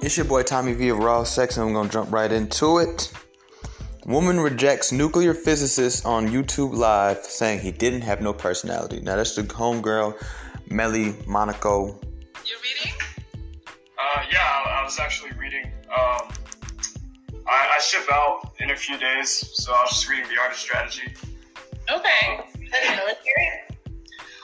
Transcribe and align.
It's 0.00 0.16
your 0.16 0.26
boy 0.26 0.42
Tommy 0.44 0.74
V 0.74 0.90
of 0.90 0.98
Raw 0.98 1.24
Sex, 1.24 1.56
and 1.56 1.66
I'm 1.66 1.74
gonna 1.74 1.88
jump 1.88 2.12
right 2.12 2.30
into 2.30 2.78
it. 2.78 3.12
Woman 4.06 4.38
rejects 4.40 4.92
nuclear 4.92 5.34
physicist 5.34 6.06
on 6.06 6.28
YouTube 6.28 6.72
Live 6.72 7.24
saying 7.24 7.60
he 7.60 7.72
didn't 7.72 8.02
have 8.02 8.22
no 8.22 8.32
personality. 8.32 9.00
Now 9.00 9.16
that's 9.16 9.34
the 9.34 9.42
homegirl, 9.42 10.14
Melly 10.70 11.14
Monaco. 11.26 12.00
You 12.46 12.56
reading? 12.62 12.96
Uh, 13.98 14.22
yeah, 14.30 14.38
I, 14.38 14.80
I 14.80 14.84
was 14.84 14.98
actually 15.00 15.32
reading. 15.32 15.64
Um, 15.88 16.28
I, 17.46 17.76
I 17.76 17.78
ship 17.80 18.06
out 18.12 18.52
in 18.60 18.70
a 18.70 18.76
few 18.76 18.98
days, 18.98 19.50
so 19.52 19.72
I 19.72 19.82
was 19.82 19.90
just 19.90 20.08
reading 20.08 20.26
the 20.28 20.40
art 20.40 20.52
of 20.52 20.58
strategy. 20.58 21.12
Okay. 21.90 22.40
That's 22.70 22.88
military? 22.88 23.50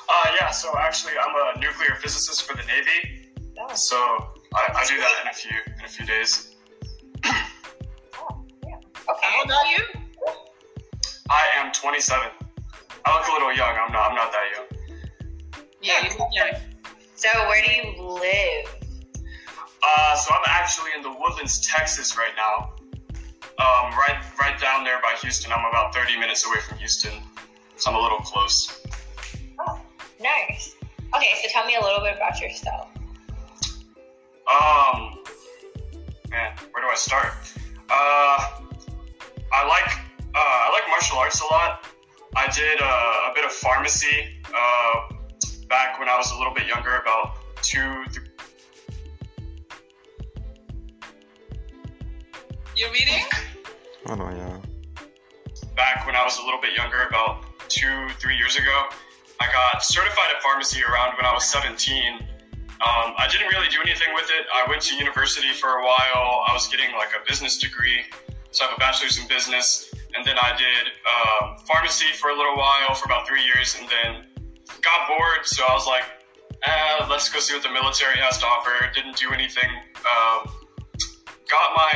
Uh, 0.09 0.31
yeah, 0.41 0.51
so 0.51 0.77
actually, 0.79 1.13
I'm 1.13 1.57
a 1.57 1.61
nuclear 1.61 1.95
physicist 2.01 2.43
for 2.43 2.57
the 2.57 2.63
Navy, 2.65 3.25
Oh, 3.59 3.75
so 3.75 4.34
I, 4.55 4.73
I 4.75 4.85
do 4.87 4.97
that 4.99 5.15
in 5.23 5.29
a 5.29 5.35
few 5.35 5.57
in 5.79 5.85
a 5.85 5.89
few 5.89 6.07
days. 6.07 6.55
oh, 7.25 8.45
yeah. 8.67 8.77
Okay. 8.77 9.27
How 9.27 9.41
old 9.41 9.51
are 9.51 9.67
you? 9.67 9.85
I 11.31 11.43
am 11.59 11.73
27. 11.73 12.29
I 13.05 13.19
look 13.19 13.29
a 13.29 13.33
little 13.33 13.55
young. 13.55 13.75
I'm 13.77 13.93
not. 13.93 14.11
I'm 14.11 14.17
not 14.17 14.33
that 14.33 14.47
young. 14.55 15.65
Yeah, 15.83 16.05
you 16.05 16.19
look 16.19 16.29
young. 16.33 16.61
So 17.15 17.29
where 17.49 17.63
do 17.63 17.71
you 17.73 18.09
live? 18.09 18.77
Uh, 19.83 20.17
so 20.17 20.35
I'm 20.35 20.45
actually 20.47 20.91
in 20.97 21.03
the 21.03 21.11
Woodlands, 21.11 21.61
Texas, 21.67 22.17
right 22.17 22.33
now. 22.37 22.73
Um, 23.59 23.93
right, 23.93 24.17
right 24.41 24.59
down 24.61 24.83
there 24.85 25.01
by 25.03 25.15
Houston. 25.21 25.53
I'm 25.53 25.65
about 25.67 25.95
30 25.95 26.19
minutes 26.19 26.47
away 26.47 26.57
from 26.67 26.79
Houston, 26.79 27.13
so 27.77 27.91
I'm 27.91 27.97
a 27.97 28.01
little 28.01 28.19
close. 28.19 28.85
Oh, 29.61 29.81
nice. 30.21 30.75
Okay, 31.15 31.35
so 31.43 31.49
tell 31.51 31.67
me 31.67 31.77
a 31.77 31.85
little 31.85 32.01
bit 32.01 32.17
about 32.17 32.41
yourself. 32.41 32.89
Um, 34.51 35.19
man, 36.31 36.53
where 36.73 36.83
do 36.83 36.89
I 36.91 36.95
start? 36.97 37.33
Uh, 37.89 38.61
I 39.53 39.67
like 39.69 39.97
uh, 40.35 40.39
I 40.39 40.71
like 40.73 40.89
martial 40.89 41.19
arts 41.19 41.41
a 41.41 41.45
lot. 41.53 41.87
I 42.37 42.47
did 42.53 42.81
uh, 42.81 43.31
a 43.31 43.33
bit 43.35 43.45
of 43.45 43.53
pharmacy 43.53 44.43
uh, 44.49 45.15
back 45.69 45.99
when 45.99 46.09
I 46.09 46.17
was 46.17 46.31
a 46.33 46.37
little 46.39 46.53
bit 46.55 46.67
younger, 46.67 46.97
about 46.99 47.37
two. 47.63 48.05
Th- 48.13 48.27
You 52.77 52.89
reading? 52.93 53.23
Hold 54.07 54.21
on, 54.21 54.37
y'all. 54.37 54.63
back 55.77 56.05
when 56.07 56.17
I 56.17 56.25
was 56.25 56.39
a 56.39 56.43
little 56.45 56.61
bit 56.61 56.75
younger, 56.77 57.03
about 57.05 57.45
two, 57.69 58.09
three 58.19 58.37
years 58.37 58.57
ago. 58.57 58.87
I 59.41 59.47
got 59.53 59.83
certified 59.85 60.35
at 60.37 60.43
pharmacy 60.43 60.83
around 60.83 61.17
when 61.17 61.25
I 61.25 61.33
was 61.33 61.45
17. 61.45 62.27
Um, 62.85 63.15
I 63.17 63.27
didn't 63.31 63.49
really 63.49 63.69
do 63.69 63.81
anything 63.81 64.13
with 64.15 64.29
it. 64.29 64.45
I 64.53 64.69
went 64.69 64.83
to 64.83 64.97
university 64.97 65.53
for 65.57 65.81
a 65.81 65.83
while. 65.83 66.45
I 66.45 66.53
was 66.53 66.69
getting 66.69 66.93
like 66.93 67.17
a 67.17 67.25
business 67.27 67.57
degree, 67.57 68.05
so 68.51 68.65
I 68.65 68.69
have 68.69 68.77
a 68.77 68.81
bachelor's 68.81 69.19
in 69.19 69.27
business. 69.27 69.89
And 70.15 70.25
then 70.25 70.37
I 70.37 70.53
did 70.55 70.93
um, 71.09 71.57
pharmacy 71.67 72.13
for 72.13 72.31
a 72.31 72.37
little 72.37 72.57
while, 72.57 72.95
for 72.95 73.07
about 73.07 73.27
three 73.27 73.43
years, 73.43 73.77
and 73.81 73.89
then 73.89 74.29
got 74.83 75.09
bored. 75.09 75.45
So 75.45 75.65
I 75.65 75.73
was 75.73 75.87
like, 75.87 76.05
eh, 76.63 77.07
let's 77.09 77.33
go 77.33 77.41
see 77.41 77.55
what 77.55 77.63
the 77.63 77.73
military 77.73 78.19
has 78.19 78.39
to 78.39 78.47
offer. 78.47 78.71
Didn't 78.95 79.17
do 79.17 79.33
anything. 79.33 79.71
Um, 80.05 80.53
got 81.49 81.73
my, 81.75 81.93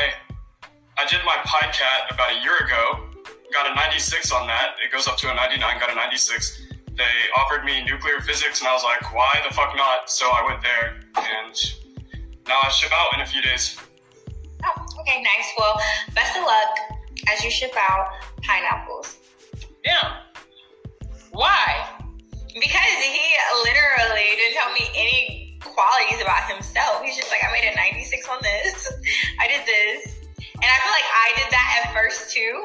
I 0.96 1.04
did 1.06 1.20
my 1.26 1.36
PiCAT 1.44 2.14
about 2.14 2.32
a 2.32 2.42
year 2.42 2.56
ago 2.64 3.08
got 3.52 3.70
a 3.70 3.74
96 3.74 4.32
on 4.32 4.46
that. 4.46 4.76
It 4.84 4.92
goes 4.92 5.08
up 5.08 5.16
to 5.18 5.30
a 5.30 5.34
99, 5.34 5.80
got 5.80 5.90
a 5.90 5.94
96. 5.94 6.62
They 6.98 7.30
offered 7.38 7.64
me 7.64 7.84
nuclear 7.84 8.20
physics, 8.20 8.58
and 8.60 8.68
I 8.68 8.74
was 8.74 8.82
like, 8.82 9.14
why 9.14 9.30
the 9.46 9.54
fuck 9.54 9.74
not? 9.76 10.10
So 10.10 10.26
I 10.26 10.44
went 10.44 10.60
there, 10.62 10.98
and 11.16 11.54
now 12.48 12.58
I 12.62 12.68
ship 12.70 12.90
out 12.92 13.14
in 13.14 13.20
a 13.20 13.26
few 13.26 13.40
days. 13.40 13.78
Oh, 14.64 14.86
okay, 15.00 15.22
nice. 15.22 15.48
Well, 15.56 15.80
best 16.12 16.36
of 16.36 16.42
luck 16.42 16.98
as 17.32 17.44
you 17.44 17.50
ship 17.50 17.72
out 17.76 18.08
pineapples. 18.42 19.18
Yeah. 19.84 20.16
Why? 21.30 21.86
Because 22.48 22.98
he 22.98 23.30
literally 23.62 24.34
didn't 24.34 24.58
tell 24.58 24.72
me 24.72 24.90
any 24.96 25.58
qualities 25.62 26.20
about 26.20 26.50
himself. 26.50 27.02
He's 27.02 27.16
just 27.16 27.30
like, 27.30 27.44
I 27.46 27.52
made 27.52 27.70
a 27.70 27.76
96 27.76 28.28
on 28.28 28.38
this. 28.42 28.92
I 29.40 29.46
did 29.46 29.62
this. 29.66 30.18
And 30.38 30.66
I 30.66 30.76
feel 30.82 30.92
like 30.92 31.06
I 31.06 31.28
did 31.38 31.50
that 31.52 31.82
at 31.84 31.94
first 31.94 32.34
too. 32.34 32.64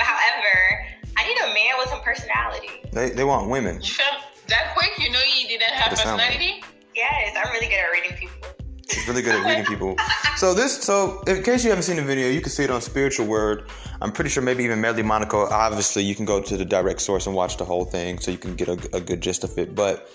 However, 0.00 0.86
I 1.16 1.26
need 1.26 1.38
a 1.38 1.46
man 1.54 1.78
with 1.78 1.88
some 1.88 2.00
personality. 2.02 2.68
They 2.92 3.10
they 3.10 3.24
want 3.24 3.48
women. 3.48 3.80
You 3.80 3.94
felt 3.94 4.22
that 4.48 4.74
quick? 4.76 4.92
You 4.98 5.10
know 5.10 5.20
you 5.20 5.48
didn't 5.48 5.70
have 5.70 5.90
That 5.90 5.98
sound 5.98 6.20
personality? 6.20 6.62
Yes, 6.94 7.36
I'm 7.36 7.52
really 7.52 7.66
good 7.66 7.80
at 7.80 7.90
reading 7.92 8.16
people. 8.16 8.48
He's 8.88 9.08
really 9.08 9.22
good 9.22 9.34
at 9.34 9.46
reading 9.46 9.64
people. 9.64 9.96
So 10.36 10.52
this, 10.52 10.76
so 10.82 11.22
in 11.28 11.44
case 11.44 11.62
you 11.62 11.70
haven't 11.70 11.84
seen 11.84 11.94
the 11.94 12.02
video, 12.02 12.28
you 12.28 12.40
can 12.40 12.50
see 12.50 12.64
it 12.64 12.70
on 12.70 12.80
Spiritual 12.80 13.26
Word. 13.26 13.70
I'm 14.02 14.10
pretty 14.10 14.30
sure 14.30 14.42
maybe 14.42 14.64
even 14.64 14.80
Melly 14.80 15.04
Monaco. 15.04 15.46
Obviously, 15.46 16.02
you 16.02 16.16
can 16.16 16.24
go 16.24 16.42
to 16.42 16.56
the 16.56 16.64
direct 16.64 17.00
source 17.00 17.28
and 17.28 17.36
watch 17.36 17.56
the 17.56 17.64
whole 17.64 17.84
thing, 17.84 18.18
so 18.18 18.32
you 18.32 18.36
can 18.36 18.56
get 18.56 18.66
a, 18.66 18.72
a 18.92 19.00
good 19.00 19.20
gist 19.20 19.44
of 19.44 19.56
it. 19.58 19.76
But 19.76 20.10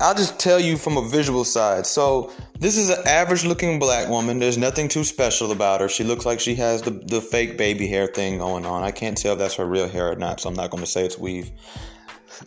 I'll 0.00 0.14
just 0.14 0.38
tell 0.38 0.58
you 0.58 0.76
from 0.76 0.96
a 0.96 1.06
visual 1.06 1.44
side. 1.44 1.86
So 1.86 2.32
this 2.58 2.78
is 2.78 2.88
an 2.88 3.06
average-looking 3.06 3.78
black 3.78 4.08
woman. 4.08 4.38
There's 4.38 4.56
nothing 4.56 4.88
too 4.88 5.04
special 5.04 5.52
about 5.52 5.82
her. 5.82 5.88
She 5.88 6.04
looks 6.04 6.24
like 6.24 6.40
she 6.40 6.54
has 6.54 6.80
the 6.82 6.90
the 6.90 7.20
fake 7.20 7.58
baby 7.58 7.86
hair 7.86 8.06
thing 8.06 8.38
going 8.38 8.64
on. 8.64 8.82
I 8.82 8.90
can't 8.90 9.16
tell 9.16 9.34
if 9.34 9.38
that's 9.38 9.54
her 9.56 9.66
real 9.66 9.88
hair 9.88 10.10
or 10.10 10.16
not, 10.16 10.40
so 10.40 10.48
I'm 10.48 10.54
not 10.54 10.70
going 10.70 10.82
to 10.82 10.90
say 10.90 11.04
it's 11.04 11.18
weave. 11.18 11.50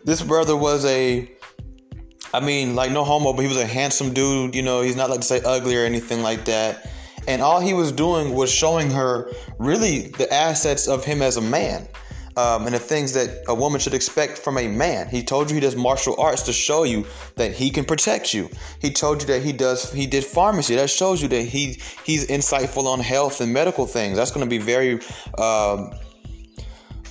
This 0.04 0.22
brother 0.22 0.58
was 0.58 0.84
a 0.86 1.32
I 2.34 2.40
mean, 2.40 2.76
like 2.76 2.92
no 2.92 3.04
homo, 3.04 3.34
but 3.34 3.44
he 3.44 3.48
was 3.48 3.58
a 3.58 3.66
handsome 3.66 4.12
dude. 4.12 4.56
You 4.56 4.64
know, 4.64 4.82
he's 4.82 4.96
not 4.96 5.12
like 5.12 5.22
to 5.22 5.28
say 5.28 5.42
ugly 5.46 5.78
or 5.78 5.86
anything 5.86 6.24
like 6.24 6.46
that. 6.46 6.90
And 7.28 7.42
all 7.42 7.60
he 7.60 7.74
was 7.74 7.92
doing 7.92 8.34
was 8.34 8.52
showing 8.52 8.90
her 8.90 9.32
really 9.60 10.08
the 10.18 10.32
assets 10.34 10.88
of 10.88 11.06
him 11.06 11.22
as 11.22 11.38
a 11.38 11.42
man. 11.42 11.88
Um, 12.36 12.66
and 12.66 12.74
the 12.74 12.80
things 12.80 13.14
that 13.14 13.44
a 13.48 13.54
woman 13.54 13.80
should 13.80 13.94
expect 13.94 14.38
from 14.38 14.58
a 14.58 14.68
man. 14.68 15.08
He 15.08 15.24
told 15.24 15.50
you 15.50 15.56
he 15.56 15.62
does 15.62 15.76
martial 15.76 16.20
arts 16.20 16.42
to 16.44 16.54
show 16.54 16.84
you 16.84 17.06
that 17.36 17.54
he 17.54 17.70
can 17.70 17.86
protect 17.86 18.34
you. 18.34 18.50
He 18.82 18.92
told 18.92 19.22
you 19.22 19.28
that 19.28 19.44
he 19.44 19.52
does 19.52 19.92
he 19.92 20.08
did 20.08 20.24
pharmacy. 20.24 20.76
That 20.76 20.90
shows 20.90 21.22
you 21.22 21.28
that 21.30 21.44
he 21.44 21.80
he's 22.04 22.28
insightful 22.28 22.86
on 22.86 23.00
health 23.00 23.42
and 23.42 23.54
medical 23.54 23.86
things. 23.86 24.18
That's 24.18 24.32
going 24.32 24.46
to 24.46 24.50
be 24.50 24.58
very 24.58 25.00
um, 25.38 25.92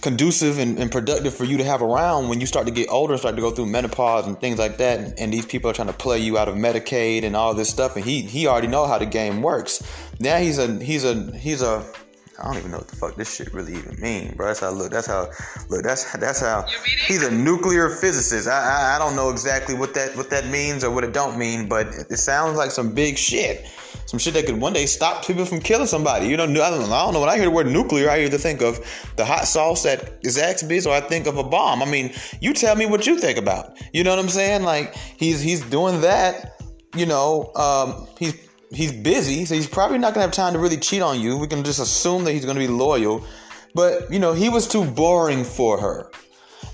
conducive 0.02 0.58
and, 0.58 0.78
and 0.78 0.90
productive 0.90 1.32
for 1.32 1.44
you 1.44 1.56
to 1.56 1.64
have 1.64 1.80
around 1.80 2.28
when 2.28 2.40
you 2.40 2.46
start 2.46 2.66
to 2.66 2.72
get 2.72 2.90
older 2.90 3.14
and 3.14 3.20
start 3.20 3.36
to 3.36 3.40
go 3.40 3.52
through 3.52 3.66
menopause 3.66 4.26
and 4.26 4.38
things 4.40 4.58
like 4.58 4.76
that 4.76 4.98
and, 4.98 5.18
and 5.18 5.32
these 5.32 5.46
people 5.46 5.70
are 5.70 5.72
trying 5.72 5.86
to 5.86 5.94
play 5.94 6.18
you 6.18 6.36
out 6.36 6.48
of 6.48 6.56
medicaid 6.56 7.22
and 7.22 7.36
all 7.36 7.54
this 7.54 7.70
stuff 7.70 7.94
and 7.94 8.04
he 8.04 8.20
he 8.20 8.48
already 8.48 8.66
know 8.66 8.84
how 8.84 8.98
the 8.98 9.06
game 9.06 9.42
works 9.42 9.80
now 10.18 10.38
he's 10.38 10.58
a 10.58 10.82
he's 10.82 11.04
a 11.04 11.36
he's 11.36 11.62
a 11.62 11.86
I 12.38 12.44
don't 12.44 12.56
even 12.56 12.70
know 12.70 12.78
what 12.78 12.88
the 12.88 12.96
fuck 12.96 13.14
this 13.16 13.34
shit 13.34 13.52
really 13.52 13.74
even 13.74 14.00
mean, 14.00 14.34
bro. 14.36 14.46
That's 14.46 14.60
how 14.60 14.70
look. 14.70 14.90
That's 14.90 15.06
how 15.06 15.28
look. 15.68 15.82
That's 15.82 16.10
that's 16.16 16.40
how 16.40 16.64
he's 17.06 17.22
a 17.22 17.30
nuclear 17.30 17.90
physicist. 17.90 18.48
I, 18.48 18.52
I 18.52 18.96
I 18.96 18.98
don't 18.98 19.14
know 19.14 19.30
exactly 19.30 19.74
what 19.74 19.92
that 19.94 20.16
what 20.16 20.30
that 20.30 20.46
means 20.46 20.82
or 20.82 20.90
what 20.90 21.04
it 21.04 21.12
don't 21.12 21.38
mean, 21.38 21.68
but 21.68 21.88
it 21.88 22.16
sounds 22.16 22.56
like 22.56 22.70
some 22.70 22.94
big 22.94 23.18
shit. 23.18 23.66
Some 24.06 24.18
shit 24.18 24.34
that 24.34 24.46
could 24.46 24.60
one 24.60 24.72
day 24.72 24.86
stop 24.86 25.24
people 25.24 25.44
from 25.44 25.60
killing 25.60 25.86
somebody. 25.86 26.26
You 26.26 26.36
know, 26.36 26.44
I 26.44 26.46
don't, 26.46 26.58
I 26.58 26.70
don't 26.70 27.14
know. 27.14 27.20
When 27.20 27.28
I 27.28 27.36
hear 27.36 27.44
the 27.44 27.50
word 27.50 27.66
nuclear, 27.66 28.10
I 28.10 28.24
either 28.24 28.38
think 28.38 28.60
of 28.62 28.78
the 29.16 29.24
hot 29.24 29.46
sauce 29.46 29.86
at 29.86 30.22
Zaxby's 30.22 30.86
or 30.86 30.94
I 30.94 31.00
think 31.00 31.26
of 31.26 31.38
a 31.38 31.44
bomb. 31.44 31.82
I 31.82 31.86
mean, 31.86 32.12
you 32.40 32.52
tell 32.52 32.76
me 32.76 32.86
what 32.86 33.06
you 33.06 33.18
think 33.18 33.38
about. 33.38 33.76
You 33.92 34.04
know 34.04 34.10
what 34.10 34.18
I'm 34.18 34.28
saying? 34.28 34.62
Like 34.64 34.94
he's 34.94 35.40
he's 35.40 35.62
doing 35.62 36.00
that. 36.00 36.60
You 36.94 37.06
know, 37.06 37.52
um, 37.54 38.06
he's 38.18 38.34
he's 38.74 38.92
busy, 38.92 39.44
so 39.44 39.54
he's 39.54 39.66
probably 39.66 39.98
not 39.98 40.14
gonna 40.14 40.26
have 40.26 40.32
time 40.32 40.52
to 40.52 40.58
really 40.58 40.76
cheat 40.76 41.02
on 41.02 41.20
you. 41.20 41.36
We 41.36 41.46
can 41.46 41.64
just 41.64 41.80
assume 41.80 42.24
that 42.24 42.32
he's 42.32 42.44
gonna 42.44 42.60
be 42.60 42.68
loyal. 42.68 43.24
But 43.74 44.12
you 44.12 44.18
know, 44.18 44.32
he 44.32 44.48
was 44.48 44.66
too 44.68 44.84
boring 44.84 45.44
for 45.44 45.80
her. 45.80 46.10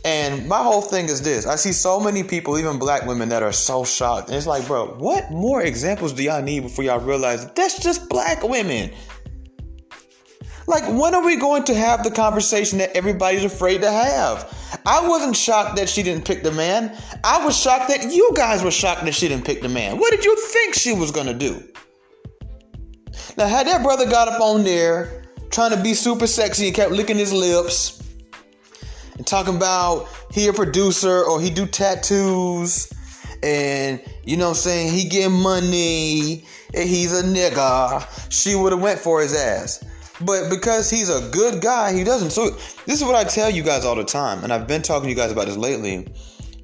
And 0.04 0.48
my 0.48 0.62
whole 0.62 0.80
thing 0.80 1.06
is 1.06 1.22
this: 1.22 1.46
I 1.46 1.56
see 1.56 1.72
so 1.72 2.00
many 2.00 2.22
people, 2.22 2.58
even 2.58 2.78
black 2.78 3.06
women, 3.06 3.28
that 3.30 3.42
are 3.42 3.52
so 3.52 3.84
shocked. 3.84 4.28
And 4.28 4.36
it's 4.36 4.46
like, 4.46 4.66
bro, 4.66 4.94
what 4.94 5.30
more 5.30 5.62
examples 5.62 6.12
do 6.12 6.22
y'all 6.22 6.42
need 6.42 6.60
before 6.60 6.84
y'all 6.84 7.00
realize 7.00 7.44
that 7.44 7.56
that's 7.56 7.82
just 7.82 8.08
black 8.08 8.42
women? 8.42 8.90
Like, 10.68 10.84
when 10.86 11.14
are 11.14 11.24
we 11.24 11.36
going 11.36 11.64
to 11.64 11.74
have 11.74 12.04
the 12.04 12.10
conversation 12.10 12.76
that 12.78 12.94
everybody's 12.94 13.42
afraid 13.42 13.80
to 13.80 13.90
have? 13.90 14.54
I 14.84 15.08
wasn't 15.08 15.34
shocked 15.34 15.76
that 15.76 15.88
she 15.88 16.02
didn't 16.02 16.26
pick 16.26 16.42
the 16.42 16.52
man. 16.52 16.94
I 17.24 17.42
was 17.42 17.58
shocked 17.58 17.88
that 17.88 18.12
you 18.12 18.30
guys 18.34 18.62
were 18.62 18.70
shocked 18.70 19.02
that 19.06 19.14
she 19.14 19.28
didn't 19.28 19.46
pick 19.46 19.62
the 19.62 19.70
man. 19.70 19.98
What 19.98 20.10
did 20.10 20.26
you 20.26 20.36
think 20.36 20.74
she 20.74 20.92
was 20.92 21.10
gonna 21.10 21.32
do? 21.32 21.62
Now, 23.38 23.46
had 23.46 23.68
that 23.68 23.84
brother 23.84 24.04
got 24.04 24.26
up 24.26 24.40
on 24.40 24.64
there 24.64 25.22
trying 25.50 25.70
to 25.70 25.80
be 25.80 25.94
super 25.94 26.26
sexy 26.26 26.66
and 26.66 26.74
kept 26.74 26.90
licking 26.90 27.16
his 27.16 27.32
lips 27.32 28.02
and 29.16 29.24
talking 29.24 29.54
about 29.54 30.08
he 30.32 30.48
a 30.48 30.52
producer 30.52 31.22
or 31.22 31.40
he 31.40 31.48
do 31.48 31.64
tattoos 31.64 32.92
and 33.44 34.02
you 34.24 34.36
know 34.36 34.46
what 34.46 34.56
I'm 34.56 34.62
saying 34.62 34.92
he 34.92 35.08
get 35.08 35.28
money 35.28 36.44
and 36.74 36.88
he's 36.88 37.16
a 37.16 37.22
nigga, 37.22 38.04
she 38.28 38.56
would 38.56 38.72
have 38.72 38.82
went 38.82 38.98
for 38.98 39.20
his 39.20 39.36
ass. 39.36 39.84
But 40.20 40.50
because 40.50 40.90
he's 40.90 41.08
a 41.08 41.30
good 41.30 41.62
guy, 41.62 41.92
he 41.92 42.02
doesn't. 42.02 42.30
So 42.30 42.50
this 42.86 43.00
is 43.00 43.04
what 43.04 43.14
I 43.14 43.22
tell 43.22 43.48
you 43.48 43.62
guys 43.62 43.84
all 43.84 43.94
the 43.94 44.02
time, 44.02 44.42
and 44.42 44.52
I've 44.52 44.66
been 44.66 44.82
talking 44.82 45.04
to 45.04 45.10
you 45.10 45.14
guys 45.14 45.30
about 45.30 45.46
this 45.46 45.56
lately. 45.56 46.08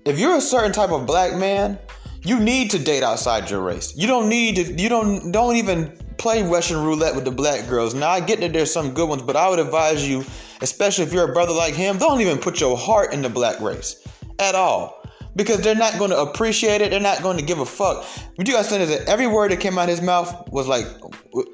If 0.04 0.18
you're 0.18 0.34
a 0.34 0.40
certain 0.40 0.72
type 0.72 0.90
of 0.90 1.06
black 1.06 1.36
man, 1.36 1.78
you 2.24 2.40
need 2.40 2.72
to 2.72 2.80
date 2.80 3.04
outside 3.04 3.48
your 3.48 3.62
race. 3.62 3.96
You 3.96 4.08
don't 4.08 4.28
need 4.28 4.56
to. 4.56 4.72
You 4.72 4.88
don't 4.88 5.30
don't 5.30 5.54
even 5.54 5.96
play 6.16 6.42
Russian 6.42 6.82
roulette 6.82 7.14
with 7.14 7.24
the 7.24 7.30
black 7.30 7.68
girls. 7.68 7.94
Now 7.94 8.10
I 8.10 8.20
get 8.20 8.40
that 8.40 8.52
there's 8.52 8.72
some 8.72 8.92
good 8.92 9.08
ones, 9.08 9.22
but 9.22 9.36
I 9.36 9.48
would 9.48 9.58
advise 9.58 10.08
you, 10.08 10.24
especially 10.60 11.04
if 11.04 11.12
you're 11.12 11.30
a 11.30 11.32
brother 11.32 11.52
like 11.52 11.74
him, 11.74 11.98
don't 11.98 12.20
even 12.20 12.38
put 12.38 12.60
your 12.60 12.76
heart 12.76 13.12
in 13.12 13.22
the 13.22 13.28
black 13.28 13.60
race 13.60 14.06
at 14.38 14.54
all. 14.54 15.00
Because 15.36 15.62
they're 15.62 15.74
not 15.74 15.98
going 15.98 16.10
to 16.10 16.20
appreciate 16.20 16.80
it. 16.80 16.92
They're 16.92 17.00
not 17.00 17.20
going 17.20 17.36
to 17.38 17.42
give 17.42 17.58
a 17.58 17.66
fuck. 17.66 18.04
What 18.36 18.46
you 18.46 18.54
guys 18.54 18.68
think 18.68 18.82
is 18.82 18.88
that 18.90 19.08
every 19.08 19.26
word 19.26 19.50
that 19.50 19.58
came 19.58 19.76
out 19.76 19.84
of 19.84 19.88
his 19.88 20.00
mouth 20.00 20.48
was 20.52 20.68
like 20.68 20.86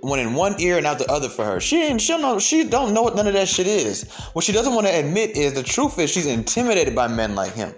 went 0.03 0.21
in 0.21 0.35
one 0.35 0.61
ear 0.61 0.77
and 0.77 0.87
out 0.87 0.99
the 0.99 1.11
other 1.11 1.31
for 1.31 1.47
her. 1.47 1.61
She 1.61 1.83
ain't 1.83 1.99
she 1.99 2.15
know 2.19 2.39
she 2.39 2.65
don't 2.65 2.93
know 2.93 3.01
what 3.01 3.17
none 3.17 3.27
of 3.27 3.33
that 3.33 3.49
shit 3.49 3.67
is. 3.67 4.13
What 4.35 4.45
she 4.45 4.53
doesn't 4.53 4.75
want 4.75 4.87
to 4.87 4.93
admit 4.93 5.35
is 5.35 5.55
the 5.55 5.63
truth 5.63 5.99
is 5.99 6.11
she's 6.11 6.27
intimidated 6.27 6.95
by 6.95 7.09
men 7.09 7.35
like 7.35 7.55
him. 7.55 7.75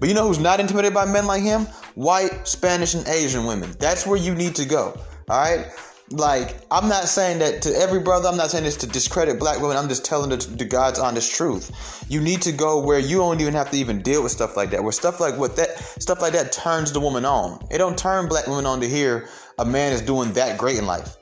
But 0.00 0.08
you 0.08 0.14
know 0.14 0.26
who's 0.26 0.38
not 0.38 0.58
intimidated 0.58 0.94
by 0.94 1.04
men 1.04 1.26
like 1.26 1.42
him? 1.42 1.66
White, 1.96 2.46
Spanish, 2.48 2.94
and 2.94 3.06
Asian 3.06 3.44
women. 3.44 3.74
That's 3.78 4.06
where 4.06 4.18
you 4.18 4.34
need 4.34 4.54
to 4.56 4.64
go. 4.64 4.98
All 5.28 5.40
right? 5.40 5.66
Like, 6.12 6.60
I'm 6.70 6.88
not 6.88 7.08
saying 7.08 7.38
that 7.38 7.62
to 7.62 7.74
every 7.74 8.00
brother, 8.00 8.28
I'm 8.28 8.36
not 8.36 8.50
saying 8.50 8.64
this 8.64 8.76
to 8.78 8.86
discredit 8.86 9.38
black 9.38 9.60
women. 9.60 9.78
I'm 9.78 9.88
just 9.88 10.04
telling 10.04 10.30
the, 10.30 10.36
the 10.36 10.64
God's 10.64 10.98
honest 10.98 11.34
truth. 11.34 12.04
You 12.08 12.20
need 12.20 12.42
to 12.42 12.52
go 12.52 12.80
where 12.80 12.98
you 12.98 13.16
don't 13.16 13.40
even 13.40 13.54
have 13.54 13.70
to 13.70 13.78
even 13.78 14.02
deal 14.02 14.22
with 14.22 14.30
stuff 14.30 14.56
like 14.56 14.70
that. 14.70 14.82
Where 14.82 14.92
stuff 14.92 15.20
like 15.20 15.38
what 15.38 15.56
that 15.56 15.78
stuff 15.78 16.20
like 16.20 16.34
that 16.34 16.52
turns 16.52 16.92
the 16.92 17.00
woman 17.00 17.24
on. 17.24 17.66
It 17.70 17.78
don't 17.78 17.96
turn 17.96 18.28
black 18.28 18.46
women 18.46 18.66
on 18.66 18.80
to 18.82 18.88
hear 18.88 19.28
a 19.58 19.64
man 19.64 19.92
is 19.92 20.02
doing 20.02 20.32
that 20.34 20.58
great 20.58 20.76
in 20.76 20.86
life. 20.86 21.16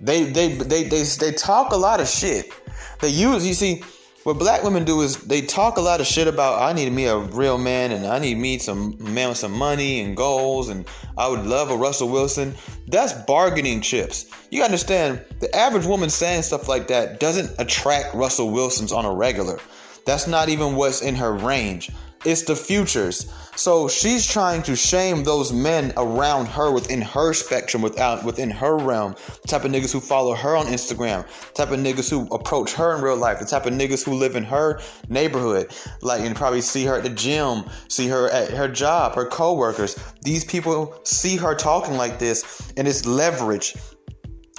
They 0.00 0.24
they 0.24 0.54
they 0.54 0.84
they, 0.84 1.02
they 1.02 1.32
talk 1.32 1.72
a 1.72 1.76
lot 1.76 2.00
of 2.00 2.08
shit. 2.08 2.52
They 3.00 3.08
use 3.08 3.46
you 3.46 3.54
see 3.54 3.82
what 4.24 4.38
black 4.38 4.62
women 4.64 4.84
do 4.84 5.02
is 5.02 5.18
they 5.18 5.42
talk 5.42 5.76
a 5.76 5.82
lot 5.82 6.00
of 6.00 6.06
shit 6.06 6.26
about 6.26 6.60
I 6.60 6.72
need 6.72 6.90
me 6.90 7.04
a 7.04 7.18
real 7.18 7.58
man 7.58 7.92
and 7.92 8.06
I 8.06 8.18
need 8.18 8.38
me 8.38 8.58
some 8.58 8.96
man 8.98 9.28
with 9.28 9.38
some 9.38 9.52
money 9.52 10.00
and 10.00 10.16
goals 10.16 10.70
and 10.70 10.86
I 11.18 11.28
would 11.28 11.44
love 11.44 11.70
a 11.70 11.76
Russell 11.76 12.08
Wilson. 12.08 12.54
That's 12.88 13.12
bargaining 13.12 13.82
chips. 13.82 14.26
You 14.50 14.62
understand 14.62 15.22
the 15.40 15.54
average 15.54 15.84
woman 15.84 16.08
saying 16.08 16.42
stuff 16.42 16.68
like 16.68 16.88
that 16.88 17.20
doesn't 17.20 17.54
attract 17.58 18.14
Russell 18.14 18.50
Wilsons 18.50 18.92
on 18.92 19.04
a 19.04 19.12
regular. 19.12 19.58
That's 20.06 20.26
not 20.26 20.48
even 20.48 20.74
what's 20.74 21.02
in 21.02 21.14
her 21.16 21.32
range. 21.32 21.90
It's 22.24 22.42
the 22.42 22.56
futures. 22.56 23.30
So 23.56 23.86
she's 23.86 24.26
trying 24.26 24.62
to 24.62 24.74
shame 24.74 25.24
those 25.24 25.52
men 25.52 25.92
around 25.96 26.46
her 26.46 26.72
within 26.72 27.00
her 27.02 27.32
spectrum, 27.32 27.82
without 27.82 28.24
within 28.24 28.50
her 28.50 28.76
realm. 28.76 29.14
The 29.42 29.48
type 29.48 29.64
of 29.64 29.70
niggas 29.70 29.92
who 29.92 30.00
follow 30.00 30.34
her 30.34 30.56
on 30.56 30.66
Instagram, 30.66 31.26
type 31.52 31.70
of 31.70 31.78
niggas 31.78 32.10
who 32.10 32.26
approach 32.34 32.72
her 32.74 32.96
in 32.96 33.02
real 33.02 33.16
life, 33.16 33.38
the 33.38 33.44
type 33.44 33.66
of 33.66 33.74
niggas 33.74 34.04
who 34.04 34.14
live 34.14 34.36
in 34.36 34.44
her 34.44 34.80
neighborhood. 35.08 35.74
Like 36.00 36.22
and 36.22 36.34
probably 36.34 36.62
see 36.62 36.84
her 36.84 36.96
at 36.96 37.02
the 37.02 37.10
gym, 37.10 37.64
see 37.88 38.08
her 38.08 38.30
at 38.30 38.50
her 38.50 38.68
job, 38.68 39.14
her 39.14 39.26
co-workers. 39.26 39.96
These 40.22 40.44
people 40.44 40.98
see 41.04 41.36
her 41.36 41.54
talking 41.54 41.96
like 41.96 42.18
this, 42.18 42.72
and 42.76 42.88
it's 42.88 43.06
leverage. 43.06 43.76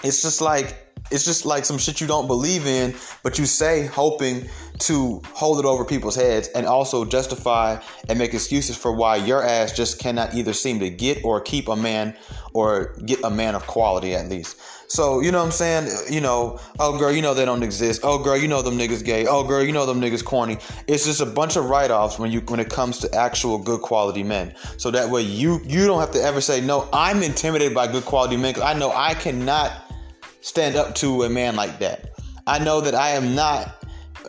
It's 0.03 0.21
just 0.21 0.39
like 0.39 0.85
it's 1.11 1.25
just 1.25 1.45
like 1.45 1.65
some 1.65 1.77
shit 1.77 2.01
you 2.01 2.07
don't 2.07 2.27
believe 2.27 2.65
in, 2.65 2.95
but 3.23 3.37
you 3.37 3.45
say 3.45 3.85
hoping 3.85 4.49
to 4.79 5.21
hold 5.33 5.59
it 5.59 5.65
over 5.65 5.85
people's 5.85 6.15
heads 6.15 6.47
and 6.49 6.65
also 6.65 7.05
justify 7.05 7.79
and 8.09 8.19
make 8.19 8.33
excuses 8.33 8.75
for 8.75 8.91
why 8.91 9.15
your 9.15 9.43
ass 9.43 9.75
just 9.75 9.99
cannot 9.99 10.33
either 10.33 10.53
seem 10.53 10.79
to 10.79 10.89
get 10.89 11.23
or 11.23 11.39
keep 11.41 11.67
a 11.67 11.75
man 11.75 12.15
or 12.53 12.95
get 13.05 13.23
a 13.23 13.29
man 13.29 13.55
of 13.55 13.65
quality 13.67 14.15
at 14.15 14.29
least. 14.29 14.59
So, 14.87 15.19
you 15.19 15.31
know 15.31 15.39
what 15.39 15.45
I'm 15.45 15.51
saying? 15.51 16.13
You 16.13 16.21
know, 16.21 16.59
oh 16.79 16.97
girl, 16.97 17.11
you 17.11 17.21
know 17.21 17.33
they 17.33 17.45
don't 17.45 17.63
exist. 17.63 18.01
Oh 18.03 18.23
girl, 18.23 18.37
you 18.37 18.47
know 18.47 18.61
them 18.61 18.77
niggas 18.77 19.03
gay. 19.03 19.25
Oh 19.25 19.43
girl, 19.43 19.63
you 19.63 19.71
know 19.71 19.85
them 19.85 19.99
niggas 19.99 20.23
corny. 20.23 20.57
It's 20.87 21.05
just 21.05 21.21
a 21.21 21.25
bunch 21.25 21.55
of 21.55 21.65
write-offs 21.65 22.19
when 22.19 22.31
you 22.31 22.41
when 22.41 22.59
it 22.59 22.69
comes 22.69 22.99
to 22.99 23.13
actual 23.15 23.57
good 23.57 23.81
quality 23.81 24.23
men. 24.23 24.53
So 24.77 24.91
that 24.91 25.09
way 25.09 25.21
you 25.21 25.59
you 25.65 25.87
don't 25.87 25.99
have 25.99 26.11
to 26.11 26.21
ever 26.21 26.39
say, 26.39 26.61
"No, 26.61 26.87
I'm 26.93 27.23
intimidated 27.23 27.73
by 27.73 27.87
good 27.87 28.05
quality 28.05 28.37
men 28.37 28.53
cuz 28.53 28.63
I 28.63 28.73
know 28.73 28.91
I 28.93 29.15
cannot 29.15 29.71
stand 30.41 30.75
up 30.75 30.93
to 30.95 31.23
a 31.23 31.29
man 31.29 31.55
like 31.55 31.79
that. 31.79 32.11
I 32.47 32.59
know 32.59 32.79
that 32.81 32.93
I 32.93 33.11
am 33.11 33.33
not 33.33 33.74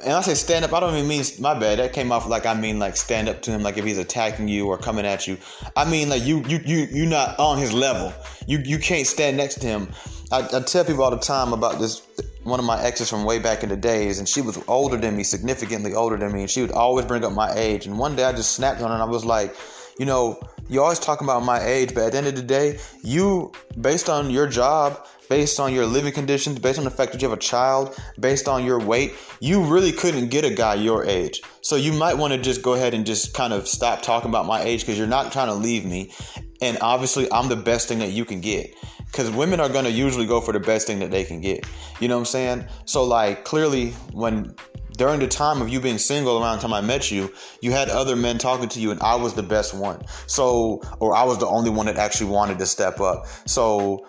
and 0.06 0.14
I 0.14 0.20
say 0.20 0.34
stand 0.34 0.64
up, 0.64 0.72
I 0.72 0.78
don't 0.78 0.94
even 0.94 1.08
mean 1.08 1.24
my 1.40 1.58
bad. 1.58 1.80
That 1.80 1.92
came 1.92 2.12
off 2.12 2.28
like 2.28 2.46
I 2.46 2.54
mean 2.54 2.78
like 2.78 2.96
stand 2.96 3.28
up 3.28 3.42
to 3.42 3.50
him, 3.50 3.62
like 3.62 3.76
if 3.76 3.84
he's 3.84 3.98
attacking 3.98 4.46
you 4.46 4.68
or 4.68 4.78
coming 4.78 5.04
at 5.04 5.26
you. 5.26 5.36
I 5.74 5.84
mean 5.84 6.08
like 6.08 6.24
you 6.24 6.44
you 6.46 6.60
you 6.64 6.86
you're 6.92 7.06
not 7.08 7.36
on 7.40 7.58
his 7.58 7.72
level. 7.72 8.12
You 8.46 8.58
you 8.58 8.78
can't 8.78 9.06
stand 9.06 9.36
next 9.36 9.56
to 9.62 9.66
him. 9.66 9.88
I, 10.30 10.48
I 10.52 10.60
tell 10.60 10.84
people 10.84 11.02
all 11.02 11.10
the 11.10 11.18
time 11.18 11.52
about 11.52 11.80
this 11.80 12.02
one 12.44 12.60
of 12.60 12.66
my 12.66 12.80
exes 12.80 13.10
from 13.10 13.24
way 13.24 13.40
back 13.40 13.64
in 13.64 13.68
the 13.68 13.76
days, 13.76 14.20
and 14.20 14.28
she 14.28 14.40
was 14.40 14.62
older 14.68 14.96
than 14.96 15.16
me, 15.16 15.24
significantly 15.24 15.94
older 15.94 16.16
than 16.16 16.32
me, 16.32 16.42
and 16.42 16.50
she 16.50 16.62
would 16.62 16.70
always 16.70 17.04
bring 17.04 17.24
up 17.24 17.32
my 17.32 17.52
age. 17.54 17.86
And 17.86 17.98
one 17.98 18.14
day 18.14 18.22
I 18.22 18.32
just 18.32 18.52
snapped 18.52 18.80
on 18.80 18.88
her 18.88 18.94
and 18.94 19.02
I 19.02 19.06
was 19.06 19.24
like, 19.24 19.56
you 19.98 20.06
know, 20.06 20.40
you 20.68 20.82
always 20.82 20.98
talk 20.98 21.20
about 21.20 21.44
my 21.44 21.60
age, 21.62 21.94
but 21.94 22.04
at 22.04 22.12
the 22.12 22.18
end 22.18 22.26
of 22.26 22.36
the 22.36 22.42
day, 22.42 22.78
you 23.02 23.52
based 23.80 24.08
on 24.08 24.30
your 24.30 24.46
job 24.48 25.06
based 25.28 25.58
on 25.60 25.72
your 25.72 25.86
living 25.86 26.12
conditions, 26.12 26.58
based 26.58 26.78
on 26.78 26.84
the 26.84 26.90
fact 26.90 27.12
that 27.12 27.22
you 27.22 27.28
have 27.28 27.36
a 27.36 27.40
child, 27.40 27.96
based 28.18 28.48
on 28.48 28.64
your 28.64 28.78
weight, 28.78 29.14
you 29.40 29.62
really 29.62 29.92
couldn't 29.92 30.28
get 30.28 30.44
a 30.44 30.50
guy 30.50 30.74
your 30.74 31.04
age. 31.04 31.42
So 31.60 31.76
you 31.76 31.92
might 31.92 32.16
want 32.16 32.32
to 32.32 32.38
just 32.38 32.62
go 32.62 32.74
ahead 32.74 32.94
and 32.94 33.04
just 33.04 33.34
kind 33.34 33.52
of 33.52 33.66
stop 33.66 34.02
talking 34.02 34.30
about 34.30 34.46
my 34.46 34.62
age 34.62 34.80
because 34.80 34.98
you're 34.98 35.06
not 35.06 35.32
trying 35.32 35.48
to 35.48 35.54
leave 35.54 35.84
me. 35.84 36.12
And 36.60 36.78
obviously, 36.80 37.30
I'm 37.32 37.48
the 37.48 37.56
best 37.56 37.88
thing 37.88 37.98
that 37.98 38.10
you 38.10 38.24
can 38.24 38.40
get. 38.40 38.74
Because 39.06 39.30
women 39.30 39.60
are 39.60 39.68
going 39.68 39.84
to 39.84 39.90
usually 39.90 40.26
go 40.26 40.40
for 40.40 40.52
the 40.52 40.60
best 40.60 40.86
thing 40.86 40.98
that 40.98 41.10
they 41.10 41.24
can 41.24 41.40
get. 41.40 41.66
You 42.00 42.08
know 42.08 42.16
what 42.16 42.20
I'm 42.20 42.26
saying? 42.26 42.66
So, 42.84 43.04
like, 43.04 43.44
clearly, 43.44 43.90
when 44.12 44.54
during 44.96 45.20
the 45.20 45.28
time 45.28 45.62
of 45.62 45.68
you 45.68 45.80
being 45.80 45.98
single 45.98 46.42
around 46.42 46.56
the 46.56 46.62
time 46.62 46.72
I 46.72 46.80
met 46.80 47.10
you, 47.10 47.32
you 47.60 47.70
had 47.70 47.88
other 47.88 48.16
men 48.16 48.38
talking 48.38 48.68
to 48.70 48.80
you 48.80 48.90
and 48.90 49.00
I 49.00 49.14
was 49.14 49.34
the 49.34 49.42
best 49.42 49.74
one. 49.74 50.04
So, 50.26 50.82
or 50.98 51.14
I 51.14 51.24
was 51.24 51.38
the 51.38 51.46
only 51.46 51.70
one 51.70 51.86
that 51.86 51.96
actually 51.96 52.30
wanted 52.30 52.58
to 52.58 52.66
step 52.66 53.00
up. 53.00 53.26
So, 53.46 54.06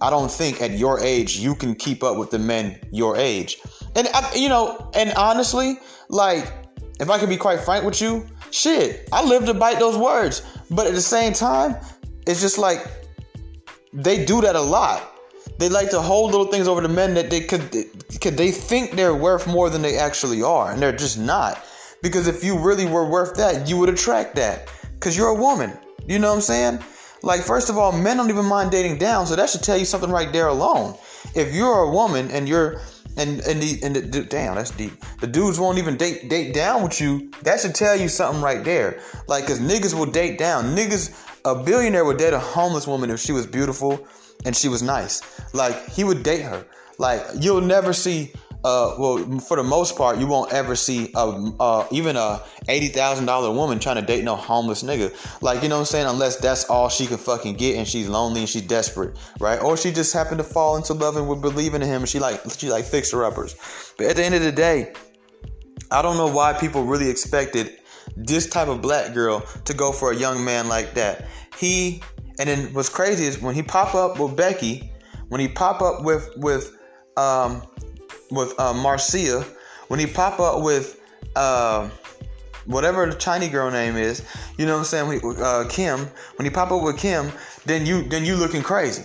I 0.00 0.10
don't 0.10 0.30
think 0.30 0.62
at 0.62 0.78
your 0.78 1.00
age 1.00 1.38
you 1.38 1.54
can 1.54 1.74
keep 1.74 2.04
up 2.04 2.16
with 2.16 2.30
the 2.30 2.38
men 2.38 2.78
your 2.92 3.16
age. 3.16 3.60
And 3.96 4.08
you 4.34 4.48
know, 4.48 4.90
and 4.94 5.12
honestly, 5.14 5.78
like 6.08 6.52
if 7.00 7.10
I 7.10 7.18
could 7.18 7.28
be 7.28 7.36
quite 7.36 7.60
frank 7.60 7.84
with 7.84 8.00
you, 8.00 8.26
shit, 8.50 9.08
I 9.12 9.24
live 9.24 9.46
to 9.46 9.54
bite 9.54 9.78
those 9.78 9.96
words. 9.96 10.42
But 10.70 10.86
at 10.86 10.94
the 10.94 11.00
same 11.00 11.32
time, 11.32 11.76
it's 12.26 12.40
just 12.40 12.58
like 12.58 12.86
they 13.92 14.24
do 14.24 14.40
that 14.42 14.54
a 14.54 14.60
lot. 14.60 15.17
They 15.58 15.68
like 15.68 15.90
to 15.90 16.00
hold 16.00 16.30
little 16.30 16.46
things 16.46 16.68
over 16.68 16.80
the 16.80 16.88
men 16.88 17.14
that 17.14 17.30
they 17.30 17.40
could, 17.40 17.70
could 18.20 18.36
they 18.36 18.50
think 18.52 18.92
they're 18.92 19.14
worth 19.14 19.46
more 19.46 19.68
than 19.70 19.82
they 19.82 19.98
actually 19.98 20.42
are, 20.42 20.72
and 20.72 20.80
they're 20.80 20.96
just 20.96 21.18
not. 21.18 21.64
Because 22.00 22.28
if 22.28 22.44
you 22.44 22.56
really 22.58 22.86
were 22.86 23.08
worth 23.08 23.36
that, 23.36 23.68
you 23.68 23.76
would 23.78 23.88
attract 23.88 24.36
that. 24.36 24.70
Because 24.94 25.16
you're 25.16 25.28
a 25.28 25.34
woman. 25.34 25.76
You 26.06 26.20
know 26.20 26.28
what 26.28 26.36
I'm 26.36 26.40
saying? 26.40 26.78
Like, 27.22 27.42
first 27.42 27.68
of 27.68 27.76
all, 27.76 27.90
men 27.90 28.16
don't 28.16 28.30
even 28.30 28.44
mind 28.44 28.70
dating 28.70 28.98
down, 28.98 29.26
so 29.26 29.34
that 29.34 29.50
should 29.50 29.64
tell 29.64 29.76
you 29.76 29.84
something 29.84 30.10
right 30.10 30.32
there 30.32 30.46
alone. 30.46 30.96
If 31.34 31.52
you're 31.52 31.82
a 31.82 31.90
woman 31.90 32.30
and 32.30 32.48
you're 32.48 32.80
and 33.16 33.40
and 33.40 33.60
the 33.60 33.80
and 33.82 33.96
the, 33.96 34.22
damn, 34.22 34.54
that's 34.54 34.70
deep. 34.70 34.92
The 35.20 35.26
dudes 35.26 35.58
won't 35.58 35.78
even 35.78 35.96
date 35.96 36.30
date 36.30 36.54
down 36.54 36.84
with 36.84 37.00
you. 37.00 37.32
That 37.42 37.58
should 37.58 37.74
tell 37.74 37.96
you 37.96 38.08
something 38.08 38.40
right 38.40 38.62
there. 38.64 39.00
Like, 39.26 39.48
cause 39.48 39.58
niggas 39.58 39.98
will 39.98 40.06
date 40.06 40.38
down. 40.38 40.76
Niggas, 40.76 41.12
a 41.44 41.56
billionaire 41.64 42.04
would 42.04 42.18
date 42.18 42.32
a 42.32 42.38
homeless 42.38 42.86
woman 42.86 43.10
if 43.10 43.18
she 43.18 43.32
was 43.32 43.44
beautiful 43.44 44.06
and 44.44 44.56
she 44.56 44.68
was 44.68 44.82
nice. 44.82 45.22
Like, 45.54 45.88
he 45.88 46.04
would 46.04 46.22
date 46.22 46.42
her. 46.42 46.66
Like, 46.98 47.22
you'll 47.38 47.60
never 47.60 47.92
see 47.92 48.32
uh, 48.64 48.96
well, 48.98 49.38
for 49.38 49.56
the 49.56 49.62
most 49.62 49.96
part, 49.96 50.18
you 50.18 50.26
won't 50.26 50.52
ever 50.52 50.74
see 50.74 51.12
a, 51.14 51.52
uh, 51.60 51.86
even 51.92 52.16
a 52.16 52.42
eighty 52.68 52.88
thousand 52.88 53.26
dollar 53.26 53.52
woman 53.52 53.78
trying 53.78 53.96
to 53.96 54.02
date 54.02 54.24
no 54.24 54.34
homeless 54.34 54.82
nigga. 54.82 55.14
Like, 55.40 55.62
you 55.62 55.68
know 55.68 55.76
what 55.76 55.82
I'm 55.82 55.86
saying? 55.86 56.06
Unless 56.06 56.36
that's 56.36 56.64
all 56.68 56.88
she 56.88 57.06
can 57.06 57.18
fucking 57.18 57.54
get, 57.54 57.76
and 57.76 57.86
she's 57.86 58.08
lonely 58.08 58.40
and 58.40 58.48
she's 58.48 58.62
desperate, 58.62 59.16
right? 59.38 59.62
Or 59.62 59.76
she 59.76 59.92
just 59.92 60.12
happened 60.12 60.38
to 60.38 60.44
fall 60.44 60.76
into 60.76 60.92
love 60.92 61.16
and 61.16 61.28
would 61.28 61.40
believe 61.40 61.74
in 61.74 61.82
him, 61.82 62.02
and 62.02 62.08
she 62.08 62.18
like 62.18 62.40
she 62.58 62.68
like 62.68 62.84
fixer 62.84 63.24
uppers. 63.24 63.54
But 63.96 64.06
at 64.06 64.16
the 64.16 64.24
end 64.24 64.34
of 64.34 64.42
the 64.42 64.52
day, 64.52 64.92
I 65.92 66.02
don't 66.02 66.16
know 66.16 66.28
why 66.28 66.52
people 66.52 66.84
really 66.84 67.08
expected 67.08 67.78
this 68.16 68.48
type 68.48 68.66
of 68.66 68.82
black 68.82 69.14
girl 69.14 69.40
to 69.66 69.74
go 69.74 69.92
for 69.92 70.10
a 70.10 70.16
young 70.16 70.44
man 70.44 70.66
like 70.66 70.94
that. 70.94 71.28
He 71.56 72.02
and 72.38 72.48
then 72.48 72.72
what's 72.72 72.88
crazy 72.88 73.24
is 73.24 73.40
when 73.40 73.54
he 73.54 73.62
pop 73.62 73.94
up 73.94 74.18
with 74.18 74.36
Becky, 74.36 74.92
when 75.28 75.40
he 75.40 75.48
pop 75.48 75.82
up 75.82 76.04
with 76.04 76.30
with 76.36 76.76
um 77.16 77.62
with 78.30 78.58
uh, 78.60 78.72
Marcia, 78.72 79.44
when 79.88 79.98
he 79.98 80.06
pop 80.06 80.38
up 80.38 80.62
with 80.62 81.00
uh, 81.36 81.88
whatever 82.66 83.06
the 83.06 83.16
Chinese 83.16 83.50
girl 83.50 83.70
name 83.70 83.96
is, 83.96 84.24
you 84.56 84.66
know 84.66 84.74
what 84.74 84.92
I'm 84.92 85.10
saying? 85.10 85.20
uh, 85.42 85.64
Kim. 85.68 86.00
When 86.36 86.44
he 86.44 86.50
pop 86.50 86.70
up 86.70 86.82
with 86.82 86.98
Kim, 86.98 87.32
then 87.64 87.86
you 87.86 88.02
then 88.04 88.24
you 88.24 88.36
looking 88.36 88.62
crazy. 88.62 89.04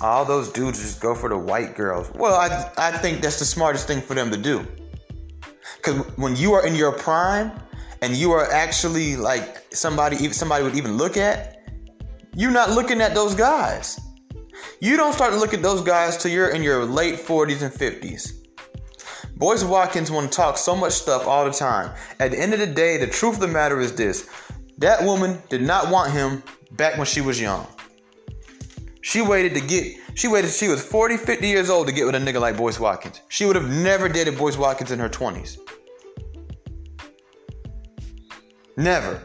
All 0.00 0.24
those 0.24 0.50
dudes 0.50 0.80
just 0.80 1.00
go 1.00 1.14
for 1.14 1.28
the 1.28 1.36
white 1.36 1.76
girls. 1.76 2.10
Well, 2.14 2.34
I 2.34 2.72
I 2.78 2.92
think 2.98 3.20
that's 3.20 3.38
the 3.38 3.44
smartest 3.44 3.86
thing 3.86 4.00
for 4.00 4.14
them 4.14 4.30
to 4.30 4.36
do. 4.36 4.66
Cause 5.82 5.96
when 6.16 6.36
you 6.36 6.52
are 6.52 6.66
in 6.66 6.74
your 6.74 6.92
prime 6.92 7.52
and 8.02 8.16
you 8.16 8.32
are 8.32 8.50
actually 8.50 9.16
like 9.16 9.66
somebody 9.70 10.16
somebody 10.32 10.64
would 10.64 10.76
even 10.76 10.96
look 10.96 11.16
at, 11.16 11.68
you're 12.34 12.50
not 12.50 12.70
looking 12.70 13.00
at 13.00 13.14
those 13.14 13.34
guys. 13.34 14.00
You 14.80 14.96
don't 14.96 15.12
start 15.12 15.32
to 15.32 15.38
look 15.38 15.54
at 15.54 15.62
those 15.62 15.82
guys 15.82 16.16
till 16.16 16.30
you're 16.30 16.50
in 16.50 16.62
your 16.62 16.84
late 16.84 17.18
40s 17.18 17.62
and 17.62 17.72
50s. 17.72 18.40
Boyce 19.36 19.64
Watkins 19.64 20.10
want 20.10 20.30
to 20.30 20.36
talk 20.36 20.58
so 20.58 20.76
much 20.76 20.92
stuff 20.92 21.26
all 21.26 21.44
the 21.44 21.50
time. 21.50 21.94
At 22.18 22.30
the 22.30 22.38
end 22.38 22.52
of 22.52 22.60
the 22.60 22.66
day, 22.66 22.98
the 22.98 23.06
truth 23.06 23.36
of 23.36 23.40
the 23.40 23.48
matter 23.48 23.80
is 23.80 23.94
this 23.94 24.28
that 24.78 25.02
woman 25.02 25.38
did 25.48 25.62
not 25.62 25.90
want 25.90 26.12
him 26.12 26.42
back 26.72 26.96
when 26.96 27.06
she 27.06 27.20
was 27.20 27.40
young. 27.40 27.66
She 29.02 29.22
waited 29.22 29.54
to 29.54 29.60
get, 29.60 29.96
she 30.14 30.28
waited, 30.28 30.50
she 30.50 30.68
was 30.68 30.84
40, 30.84 31.16
50 31.16 31.46
years 31.46 31.70
old 31.70 31.86
to 31.86 31.92
get 31.92 32.04
with 32.06 32.14
a 32.14 32.18
nigga 32.18 32.40
like 32.40 32.56
Boyce 32.56 32.78
Watkins. 32.78 33.22
She 33.28 33.46
would 33.46 33.56
have 33.56 33.68
never 33.68 34.08
dated 34.08 34.36
Boyce 34.36 34.56
Watkins 34.56 34.90
in 34.90 34.98
her 34.98 35.08
20s. 35.08 35.58
Never. 38.80 39.22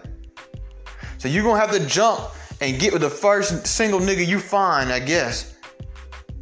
So 1.17 1.29
you're 1.29 1.43
gonna 1.43 1.59
have 1.59 1.71
to 1.71 1.85
jump 1.87 2.19
and 2.59 2.77
get 2.77 2.91
with 2.91 3.01
the 3.01 3.09
first 3.09 3.65
single 3.65 4.01
nigga 4.01 4.27
you 4.27 4.37
find, 4.37 4.91
I 4.91 4.99
guess. 4.99 5.55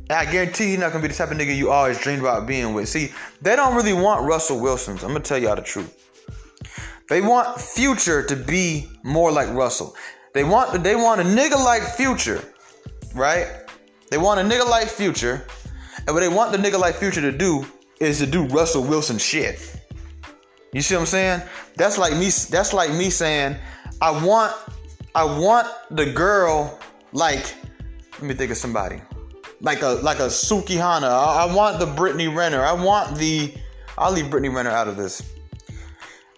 I 0.10 0.26
guarantee 0.26 0.72
you're 0.72 0.80
not 0.80 0.92
gonna 0.92 1.04
be 1.04 1.10
the 1.10 1.14
type 1.14 1.30
of 1.30 1.38
nigga 1.38 1.56
you 1.56 1.70
always 1.70 2.00
dreamed 2.00 2.22
about 2.22 2.48
being 2.48 2.74
with. 2.74 2.90
See, 2.90 3.12
they 3.42 3.56
don't 3.56 3.76
really 3.76 3.94
want 3.94 4.26
Russell 4.26 4.60
Wilsons. 4.60 5.04
I'm 5.04 5.10
gonna 5.10 5.20
tell 5.20 5.38
y'all 5.38 5.56
the 5.56 5.62
truth. 5.62 6.10
They 7.08 7.22
want 7.22 7.62
Future 7.62 8.26
to 8.26 8.36
be 8.36 8.90
more 9.04 9.32
like 9.32 9.48
Russell. 9.50 9.96
They 10.34 10.44
want 10.44 10.84
they 10.84 10.96
want 10.96 11.22
a 11.22 11.24
nigga 11.24 11.64
like 11.64 11.84
Future, 11.84 12.44
right? 13.14 13.48
They 14.10 14.18
want 14.18 14.40
a 14.40 14.44
nigga 14.44 14.68
like 14.68 14.88
Future, 14.88 15.46
and 16.08 16.16
what 16.16 16.22
they 16.22 16.30
want 16.30 16.52
the 16.52 16.58
nigga 16.58 16.80
like 16.80 16.96
Future 16.96 17.22
to 17.22 17.32
do 17.32 17.64
is 18.00 18.18
to 18.20 18.26
do 18.26 18.48
Russell 18.48 18.84
Wilson 18.84 19.20
shit. 19.20 19.83
You 20.74 20.82
see 20.82 20.96
what 20.96 21.02
I'm 21.02 21.08
saying? 21.08 21.42
That's 21.76 21.98
like 21.98 22.14
me. 22.14 22.30
That's 22.50 22.74
like 22.74 22.92
me 22.92 23.10
saying, 23.10 23.56
I 24.02 24.12
want, 24.26 24.54
I 25.16 25.24
want 25.24 25.68
the 25.92 26.12
girl 26.12 26.80
like. 27.14 27.56
Let 28.14 28.24
me 28.24 28.34
think 28.34 28.52
of 28.52 28.58
somebody, 28.58 29.02
like 29.62 29.82
a 29.82 29.90
like 30.02 30.20
a 30.20 30.28
Sukihana. 30.28 31.10
I, 31.10 31.46
I 31.48 31.54
want 31.54 31.80
the 31.80 31.86
Brittany 31.86 32.28
Renner. 32.28 32.62
I 32.62 32.74
want 32.74 33.18
the. 33.18 33.54
I'll 33.98 34.12
leave 34.12 34.30
Brittany 34.30 34.50
Renner 34.50 34.72
out 34.72 34.88
of 34.88 34.98
this. 34.98 35.22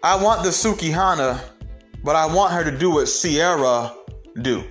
I 0.03 0.21
want 0.21 0.43
the 0.43 0.49
Sukihana, 0.49 1.41
but 2.03 2.15
I 2.15 2.25
want 2.25 2.53
her 2.53 2.63
to 2.63 2.77
do 2.77 2.91
what 2.91 3.05
Ciara 3.05 3.95
do. 4.41 4.63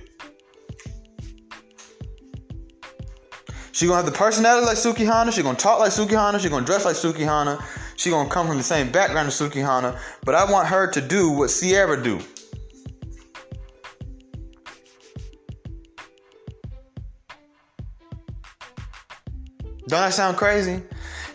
She 3.71 3.87
gonna 3.87 3.97
have 3.97 4.05
the 4.05 4.11
personality 4.11 4.65
like 4.65 4.77
Sukihana. 4.77 5.33
She 5.33 5.43
gonna 5.43 5.57
talk 5.57 5.79
like 5.79 5.91
Sukihana. 5.91 6.39
She 6.39 6.49
gonna 6.49 6.65
dress 6.65 6.85
like 6.85 6.95
Sukihana. 6.95 7.61
She 7.95 8.09
gonna 8.09 8.29
come 8.29 8.47
from 8.47 8.57
the 8.57 8.63
same 8.63 8.91
background 8.91 9.27
as 9.27 9.39
Sukihana. 9.39 9.99
But 10.23 10.35
I 10.35 10.49
want 10.51 10.67
her 10.67 10.91
to 10.91 11.01
do 11.01 11.31
what 11.31 11.49
Ciara 11.49 12.01
do. 12.01 12.19
Don't 19.87 20.01
that 20.01 20.13
sound 20.13 20.37
crazy? 20.37 20.81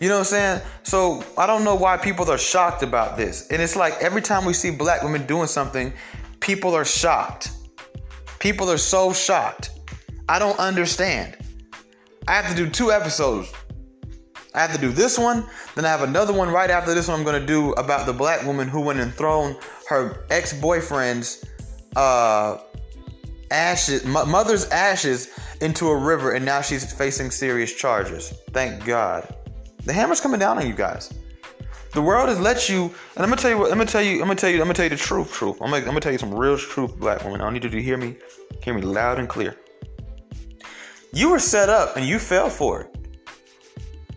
You 0.00 0.08
know 0.08 0.14
what 0.14 0.20
I'm 0.20 0.24
saying? 0.24 0.62
So 0.82 1.22
I 1.38 1.46
don't 1.46 1.62
know 1.62 1.76
why 1.76 1.96
people 1.96 2.30
are 2.30 2.38
shocked 2.38 2.82
about 2.82 3.16
this. 3.16 3.48
And 3.50 3.62
it's 3.62 3.76
like 3.76 3.94
every 4.00 4.22
time 4.22 4.44
we 4.44 4.54
see 4.54 4.70
black 4.70 5.02
women 5.02 5.24
doing 5.26 5.46
something, 5.46 5.92
people 6.40 6.74
are 6.74 6.84
shocked. 6.84 7.52
People 8.38 8.70
are 8.70 8.78
so 8.78 9.12
shocked. 9.12 9.70
I 10.28 10.38
don't 10.38 10.58
understand. 10.58 11.36
I 12.26 12.34
have 12.34 12.48
to 12.50 12.56
do 12.56 12.68
two 12.68 12.90
episodes. 12.90 13.52
I 14.54 14.60
have 14.60 14.72
to 14.74 14.80
do 14.80 14.90
this 14.90 15.18
one, 15.18 15.44
then 15.74 15.84
I 15.84 15.88
have 15.88 16.02
another 16.02 16.32
one 16.32 16.50
right 16.50 16.70
after 16.70 16.94
this 16.94 17.08
one 17.08 17.18
I'm 17.18 17.24
gonna 17.24 17.44
do 17.44 17.72
about 17.72 18.06
the 18.06 18.12
black 18.12 18.44
woman 18.44 18.68
who 18.68 18.80
went 18.80 18.98
and 18.98 19.14
thrown 19.14 19.56
her 19.88 20.24
ex-boyfriend's 20.30 21.44
uh, 21.96 22.58
ashes, 23.50 24.04
mother's 24.04 24.68
ashes 24.70 25.30
into 25.60 25.88
a 25.88 25.96
river, 25.96 26.32
and 26.32 26.44
now 26.44 26.60
she's 26.60 26.92
facing 26.92 27.30
serious 27.30 27.72
charges. 27.74 28.34
Thank 28.52 28.84
God. 28.84 29.34
The 29.84 29.92
hammer's 29.92 30.20
coming 30.20 30.40
down 30.40 30.58
on 30.58 30.66
you 30.66 30.74
guys. 30.74 31.12
The 31.92 32.02
world 32.02 32.28
has 32.28 32.38
let 32.38 32.68
you, 32.68 32.84
and 32.84 33.24
I'm 33.24 33.28
gonna 33.28 33.36
tell 33.36 33.50
you 33.50 33.58
what. 33.58 33.72
I'm 33.72 33.78
gonna 33.78 33.90
tell 33.90 34.02
you. 34.02 34.20
I'm 34.20 34.28
gonna 34.28 34.36
tell 34.36 34.50
you. 34.50 34.56
I'm 34.60 34.66
gonna 34.66 34.74
tell 34.74 34.84
you 34.84 34.90
the 34.90 34.96
truth. 34.96 35.32
Truth. 35.32 35.56
I'm 35.60 35.70
gonna, 35.70 35.78
I'm 35.78 35.86
gonna 35.86 36.00
tell 36.00 36.12
you 36.12 36.18
some 36.18 36.32
real 36.32 36.56
truth, 36.56 36.96
black 36.96 37.24
woman. 37.24 37.40
I 37.40 37.50
need 37.50 37.64
you 37.64 37.70
to 37.70 37.82
hear 37.82 37.96
me. 37.96 38.16
Hear 38.62 38.74
me 38.74 38.82
loud 38.82 39.18
and 39.18 39.28
clear. 39.28 39.56
You 41.12 41.30
were 41.30 41.40
set 41.40 41.68
up, 41.68 41.96
and 41.96 42.06
you 42.06 42.20
fell 42.20 42.48
for 42.48 42.82
it. 42.82 42.96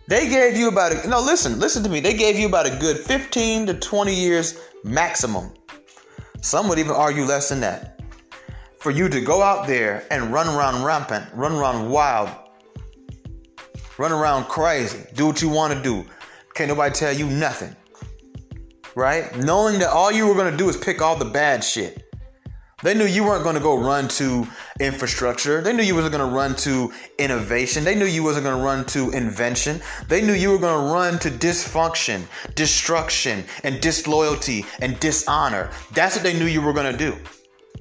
They 0.06 0.28
gave 0.28 0.56
you 0.56 0.68
about 0.68 0.92
a 0.92 1.08
no. 1.08 1.20
Listen, 1.20 1.58
listen 1.58 1.82
to 1.82 1.88
me. 1.88 2.00
They 2.00 2.14
gave 2.14 2.38
you 2.38 2.46
about 2.46 2.66
a 2.66 2.76
good 2.76 2.98
15 2.98 3.66
to 3.66 3.74
20 3.74 4.14
years 4.14 4.58
maximum. 4.84 5.52
Some 6.42 6.68
would 6.68 6.78
even 6.78 6.92
argue 6.92 7.24
less 7.24 7.48
than 7.48 7.60
that. 7.60 8.02
For 8.78 8.90
you 8.90 9.08
to 9.08 9.20
go 9.20 9.42
out 9.42 9.66
there 9.66 10.06
and 10.10 10.30
run 10.30 10.46
around 10.46 10.84
rampant, 10.84 11.24
run 11.32 11.52
around 11.52 11.88
wild, 11.88 12.28
run 13.96 14.12
around 14.12 14.44
crazy, 14.44 15.06
do 15.14 15.26
what 15.26 15.40
you 15.40 15.48
want 15.48 15.72
to 15.72 15.82
do. 15.82 16.04
Can't 16.52 16.68
nobody 16.68 16.94
tell 16.94 17.12
you 17.12 17.26
nothing. 17.26 17.74
Right? 18.94 19.34
Knowing 19.38 19.78
that 19.78 19.88
all 19.88 20.12
you 20.12 20.26
were 20.26 20.34
going 20.34 20.52
to 20.52 20.56
do 20.56 20.68
is 20.68 20.76
pick 20.76 21.00
all 21.00 21.16
the 21.16 21.24
bad 21.24 21.64
shit. 21.64 22.04
They 22.82 22.92
knew 22.92 23.06
you 23.06 23.24
weren't 23.24 23.42
going 23.42 23.56
to 23.56 23.62
go 23.62 23.80
run 23.80 24.08
to 24.08 24.46
infrastructure. 24.80 25.60
They 25.60 25.72
knew 25.72 25.82
you 25.82 25.94
wasn't 25.94 26.14
going 26.14 26.28
to 26.28 26.34
run 26.34 26.54
to 26.56 26.92
innovation. 27.18 27.84
They 27.84 27.94
knew 27.94 28.06
you 28.06 28.22
wasn't 28.22 28.44
going 28.44 28.58
to 28.58 28.64
run 28.64 28.84
to 28.86 29.10
invention. 29.10 29.80
They 30.08 30.22
knew 30.22 30.32
you 30.32 30.50
were 30.50 30.58
going 30.58 30.86
to 30.86 30.92
run 30.92 31.18
to 31.20 31.30
dysfunction, 31.30 32.22
destruction, 32.54 33.44
and 33.62 33.80
disloyalty 33.80 34.64
and 34.80 34.98
dishonor. 35.00 35.70
That's 35.92 36.16
what 36.16 36.24
they 36.24 36.38
knew 36.38 36.46
you 36.46 36.62
were 36.62 36.72
going 36.72 36.90
to 36.90 36.98
do. 36.98 37.16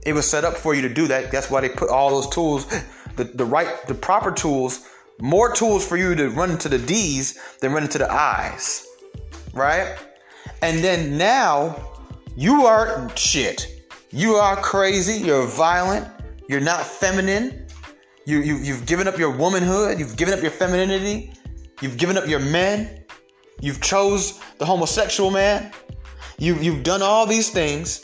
It 0.06 0.14
was 0.14 0.30
set 0.30 0.44
up 0.44 0.56
for 0.56 0.76
you 0.76 0.82
to 0.82 0.94
do 0.94 1.08
that. 1.08 1.32
That's 1.32 1.50
why 1.50 1.62
they 1.62 1.70
put 1.70 1.90
all 1.90 2.10
those 2.10 2.30
tools, 2.30 2.66
the, 3.16 3.24
the 3.24 3.46
right, 3.46 3.86
the 3.88 3.94
proper 3.94 4.32
tools 4.32 4.88
more 5.20 5.54
tools 5.54 5.88
for 5.88 5.98
you 5.98 6.16
to 6.16 6.30
run 6.30 6.52
into 6.52 6.70
the 6.70 6.78
D's 6.78 7.40
than 7.62 7.72
run 7.72 7.84
into 7.84 7.98
the 7.98 8.12
I's. 8.12 8.86
Right? 9.54 9.96
And 10.62 10.84
then 10.84 11.18
now 11.18 11.76
you 12.36 12.66
are 12.66 13.10
shit. 13.16 13.86
You 14.12 14.36
are 14.36 14.56
crazy. 14.58 15.26
You're 15.26 15.48
violent. 15.48 16.08
You're 16.50 16.62
not 16.62 16.86
feminine. 16.86 17.68
You, 18.26 18.40
you, 18.40 18.58
you've 18.58 18.86
given 18.86 19.08
up 19.08 19.18
your 19.18 19.32
womanhood. 19.32 20.00
You've 20.00 20.16
given 20.16 20.34
up 20.34 20.42
your 20.42 20.52
femininity. 20.52 21.34
You've 21.82 21.98
given 21.98 22.18
up 22.18 22.28
your 22.28 22.40
men. 22.40 23.04
You've 23.62 23.82
chose 23.82 24.42
the 24.58 24.66
homosexual 24.66 25.32
man. 25.32 25.72
You, 26.38 26.56
you've 26.56 26.84
done 26.84 27.02
all 27.02 27.26
these 27.26 27.50
things. 27.50 28.04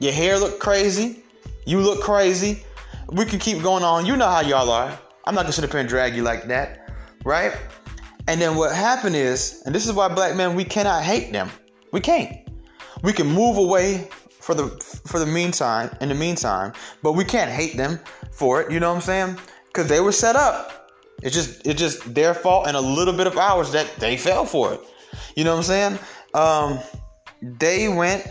Your 0.00 0.12
hair 0.12 0.38
look 0.38 0.58
crazy. 0.58 1.22
You 1.66 1.80
look 1.80 2.02
crazy. 2.02 2.64
We 3.08 3.24
can 3.24 3.38
keep 3.38 3.62
going 3.62 3.84
on. 3.84 4.06
You 4.06 4.16
know 4.16 4.28
how 4.28 4.40
y'all 4.40 4.70
are. 4.70 4.98
I'm 5.24 5.34
not 5.34 5.42
gonna 5.42 5.52
sit 5.52 5.64
up 5.64 5.70
here 5.70 5.80
and 5.80 5.88
drag 5.88 6.16
you 6.16 6.22
like 6.22 6.48
that, 6.48 6.90
right? 7.24 7.56
And 8.26 8.40
then 8.40 8.56
what 8.56 8.74
happened 8.74 9.14
is, 9.14 9.62
and 9.64 9.74
this 9.74 9.86
is 9.86 9.92
why 9.92 10.08
black 10.08 10.34
men 10.36 10.56
we 10.56 10.64
cannot 10.64 11.02
hate 11.02 11.32
them. 11.32 11.50
We 11.92 12.00
can't. 12.00 12.48
We 13.02 13.12
can 13.12 13.26
move 13.26 13.56
away 13.56 14.08
for 14.42 14.54
the 14.54 14.68
for 15.06 15.18
the 15.18 15.26
meantime, 15.26 15.96
in 16.00 16.08
the 16.08 16.14
meantime, 16.14 16.72
but 17.02 17.12
we 17.12 17.24
can't 17.24 17.50
hate 17.50 17.76
them 17.76 18.00
for 18.32 18.60
it. 18.60 18.72
You 18.72 18.80
know 18.80 18.90
what 18.90 18.96
I'm 18.96 19.02
saying? 19.02 19.38
Because 19.68 19.88
they 19.88 20.00
were 20.00 20.12
set 20.12 20.36
up. 20.36 20.90
It's 21.22 21.34
just 21.34 21.66
it's 21.66 21.78
just 21.78 22.14
their 22.14 22.34
fault 22.34 22.66
and 22.66 22.76
a 22.76 22.80
little 22.80 23.14
bit 23.14 23.26
of 23.26 23.38
ours 23.38 23.72
that 23.72 23.88
they 23.98 24.16
fell 24.16 24.44
for 24.44 24.74
it. 24.74 24.80
You 25.36 25.44
know 25.44 25.52
what 25.52 25.58
I'm 25.58 25.62
saying? 25.64 25.98
Um, 26.34 26.78
they 27.40 27.88
went, 27.88 28.26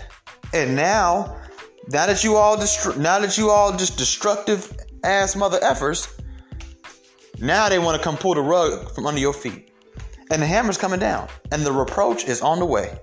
and 0.54 0.76
now, 0.76 1.42
now 1.90 2.06
that 2.06 2.24
you 2.24 2.36
all 2.36 2.58
destru- 2.58 2.98
now 2.98 3.20
that 3.20 3.38
you 3.38 3.50
all 3.50 3.72
just 3.76 3.98
destructive 3.98 4.78
ass 5.04 5.36
mother 5.36 5.60
effers, 5.60 6.22
now 7.40 7.70
they 7.70 7.80
want 7.80 7.98
to 7.98 8.04
come 8.04 8.18
pull 8.18 8.36
the 8.36 8.42
rug 8.42 8.94
from 8.94 9.06
under 9.08 9.22
your 9.22 9.34
feet. 9.34 9.72
And 10.30 10.42
the 10.42 10.46
hammer's 10.46 10.78
coming 10.78 11.00
down. 11.00 11.28
And 11.52 11.66
the 11.66 11.72
reproach 11.72 12.26
is 12.26 12.42
on 12.42 12.60
the 12.60 12.66
way. 12.66 12.98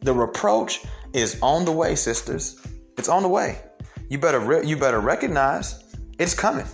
The 0.00 0.14
reproach 0.14 0.84
is 1.14 1.38
on 1.42 1.64
the 1.64 1.72
way, 1.72 1.94
sisters. 1.94 2.60
It's 2.98 3.08
on 3.08 3.22
the 3.22 3.28
way. 3.28 3.60
You 4.08 4.18
better 4.18 4.40
re- 4.40 4.66
you 4.66 4.76
better 4.76 5.00
recognize 5.00 5.84
it's 6.18 6.34
coming. 6.34 6.66